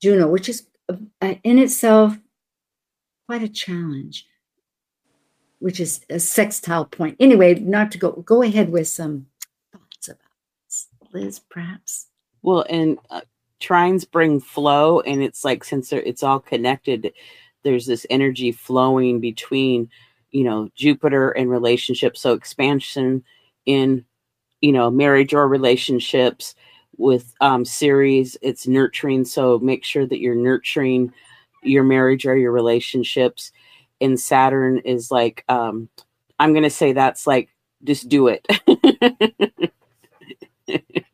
[0.00, 2.18] Juno, which is uh, in itself
[3.26, 4.26] quite a challenge,
[5.58, 7.16] which is a sextile point.
[7.20, 9.26] Anyway, not to go go ahead with some
[11.16, 12.08] Liz, perhaps.
[12.42, 13.22] Well, and uh,
[13.60, 17.12] trines bring flow, and it's like since it's all connected,
[17.62, 19.90] there's this energy flowing between,
[20.30, 22.20] you know, Jupiter and relationships.
[22.20, 23.24] So expansion
[23.64, 24.04] in,
[24.60, 26.54] you know, marriage or relationships
[26.98, 29.24] with um, Ceres, it's nurturing.
[29.24, 31.12] So make sure that you're nurturing
[31.62, 33.52] your marriage or your relationships.
[34.00, 35.88] And Saturn is like, um,
[36.38, 37.48] I'm going to say that's like,
[37.84, 38.46] just do it.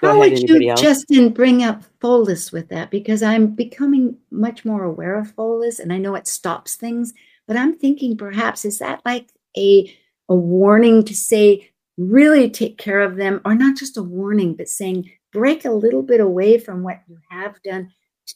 [0.00, 0.80] Go How ahead, would you, else?
[0.80, 2.90] Justin, bring up Pholus with that?
[2.90, 7.12] Because I'm becoming much more aware of Pholus, and I know it stops things.
[7.46, 9.92] But I'm thinking perhaps is that like a
[10.28, 14.68] a warning to say really take care of them, or not just a warning, but
[14.68, 17.90] saying break a little bit away from what you have done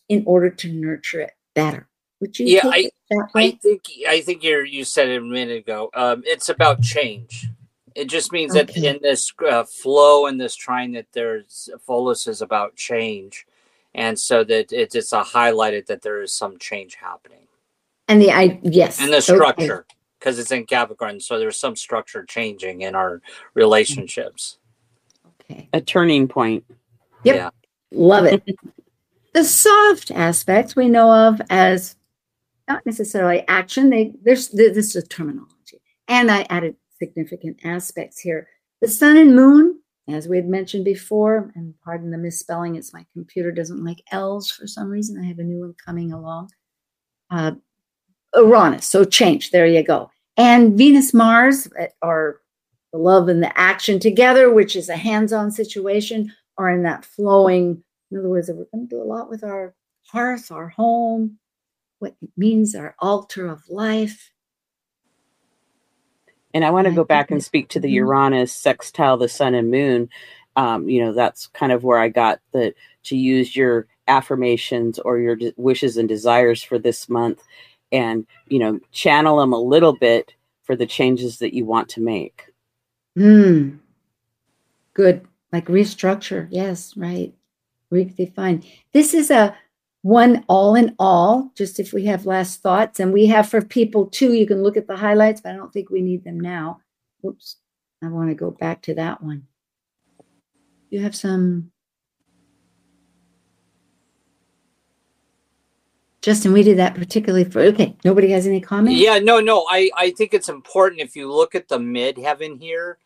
[0.09, 1.89] in order to nurture it better.
[2.21, 2.47] Would you?
[2.47, 5.91] Yeah, I- that I think I think you you said it a minute ago.
[5.95, 7.47] Um, it's about change.
[7.95, 12.43] It just means that in this uh, flow and this trine that there's Pholus is
[12.43, 13.47] about change,
[13.95, 17.43] and so that it, it's a highlighted that there is some change happening
[18.13, 19.87] and the I yes, and the structure
[20.19, 23.21] because it's in Capricorn, so there's some structure changing in our
[23.55, 24.59] relationships.
[25.51, 25.69] Okay.
[25.73, 26.65] a turning point.
[27.25, 27.37] Yep.
[27.37, 27.51] Yeah.
[27.91, 28.43] Love it.
[29.35, 31.97] the soft aspects we know of as
[32.69, 33.91] not necessarily action.
[33.91, 38.47] They there's this is a terminology, and I added significant aspects here.
[38.81, 43.05] The sun and moon, as we had mentioned before, and pardon the misspelling, it's my
[43.13, 45.21] computer doesn't like L's for some reason.
[45.21, 46.51] I have a new one coming along.
[47.29, 47.53] Uh,
[48.37, 49.51] Uranus, so change.
[49.51, 50.11] There you go.
[50.37, 51.69] And Venus, Mars
[52.03, 52.41] are
[52.93, 57.83] the love and the action together, which is a hands-on situation, or in that flowing.
[58.11, 59.75] In other words, we're going to do a lot with our
[60.07, 61.39] hearth, our home,
[61.99, 64.31] what it means, our altar of life.
[66.55, 67.95] And I want to go back and speak to the mhm.
[67.95, 70.09] Uranus sextile the sun and moon.
[70.57, 72.75] Um, you know, that's kind of where I got the
[73.05, 77.43] to use your affirmations or your wishes and desires for this month
[77.91, 82.01] and, you know, channel them a little bit for the changes that you want to
[82.01, 82.53] make.
[83.17, 83.77] Hmm.
[84.95, 85.27] Good.
[85.53, 86.49] Like restructure.
[86.51, 87.35] Yes, right.
[87.93, 88.65] Redefine.
[88.93, 89.55] This is a
[90.03, 93.01] one all in all, just if we have last thoughts.
[93.01, 95.73] And we have for people too, you can look at the highlights, but I don't
[95.73, 96.81] think we need them now.
[97.25, 97.57] Oops,
[98.03, 99.47] I want to go back to that one.
[100.91, 101.71] You have some.
[106.21, 107.61] Justin, we did that particularly for.
[107.63, 109.01] Okay, nobody has any comments?
[109.01, 109.67] Yeah, no, no.
[109.71, 112.99] I I think it's important if you look at the mid heaven here,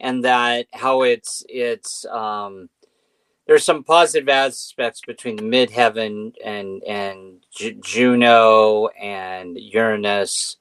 [0.00, 2.68] and that how it's it's um
[3.46, 10.56] there's some positive aspects between midheaven and and Ju- Juno and Uranus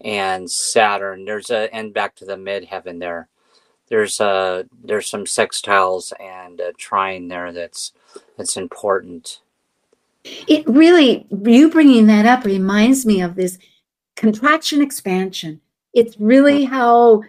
[0.00, 1.24] and Saturn.
[1.24, 3.28] There's a and back to the midheaven there.
[3.88, 7.92] There's a there's some sextiles and a trine there that's
[8.36, 9.40] that's important.
[10.24, 13.58] It really, you bringing that up reminds me of this
[14.16, 15.60] contraction expansion.
[15.92, 17.22] It's really how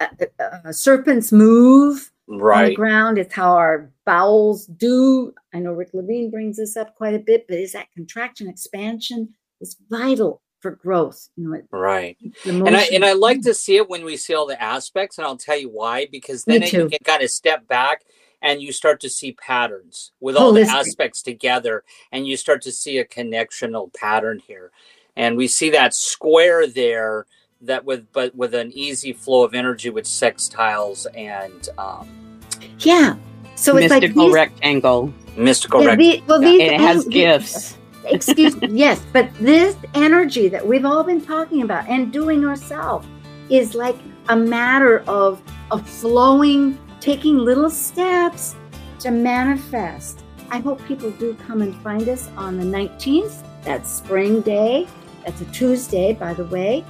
[0.00, 0.06] uh,
[0.38, 2.76] uh, serpents move on the Right.
[2.76, 3.18] ground.
[3.18, 5.34] It's how our bowels do.
[5.52, 9.34] I know Rick Levine brings this up quite a bit, but is that contraction expansion
[9.60, 11.28] is vital for growth.
[11.36, 12.16] You know, it, Right.
[12.44, 15.26] and I and I like to see it when we see all the aspects, and
[15.26, 16.06] I'll tell you why.
[16.10, 18.02] Because then you can kind of step back
[18.42, 22.72] and you start to see patterns with all the aspects together, and you start to
[22.72, 24.70] see a connectional pattern here.
[25.16, 27.26] And we see that square there
[27.62, 32.40] that with but with an easy flow of energy with sextiles and um,
[32.78, 33.16] Yeah.
[33.56, 35.12] So it's like mystical these, rectangle.
[35.36, 37.76] mystical yeah, rec- the- well, these And it has en- gifts.
[38.06, 43.06] excuse me, yes, but this energy that we've all been talking about and doing ourselves
[43.50, 43.96] is like
[44.30, 48.56] a matter of of flowing, taking little steps
[49.00, 50.20] to manifest.
[50.50, 53.44] I hope people do come and find us on the 19th.
[53.64, 54.88] That's spring day.
[55.24, 56.84] That's a Tuesday, by the way.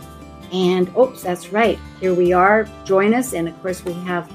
[0.52, 1.78] And oops, that's right.
[2.00, 2.68] Here we are.
[2.84, 3.32] Join us.
[3.32, 4.30] And of course, we have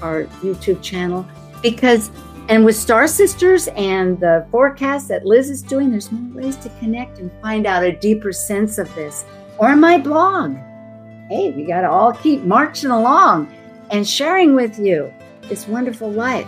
[0.00, 1.26] our YouTube channel
[1.62, 2.10] because
[2.48, 6.68] and with Star Sisters and the forecast that Liz is doing, there's more ways to
[6.80, 9.24] connect and find out a deeper sense of this.
[9.58, 10.56] Or my blog.
[11.28, 13.54] Hey, we got to all keep marching along
[13.90, 16.46] and sharing with you this wonderful life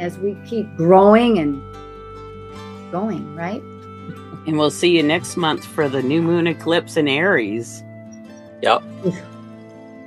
[0.00, 1.62] as we keep growing and
[2.90, 3.62] going, right?
[4.46, 7.82] And we'll see you next month for the new moon eclipse in Aries.
[8.62, 8.82] Yep.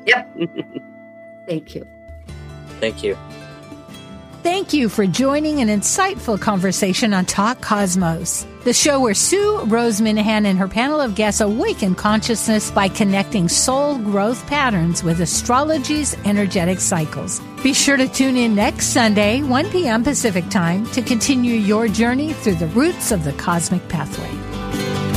[0.06, 0.38] Yep.
[1.48, 1.88] Thank you.
[2.80, 3.18] Thank you.
[4.42, 10.00] Thank you for joining an insightful conversation on Talk Cosmos, the show where Sue Rose
[10.00, 16.16] Minahan and her panel of guests awaken consciousness by connecting soul growth patterns with astrology's
[16.24, 17.42] energetic cycles.
[17.62, 20.06] Be sure to tune in next Sunday, 1 p.m.
[20.06, 25.09] Pacific Time, to continue your journey through the roots of the cosmic pathway.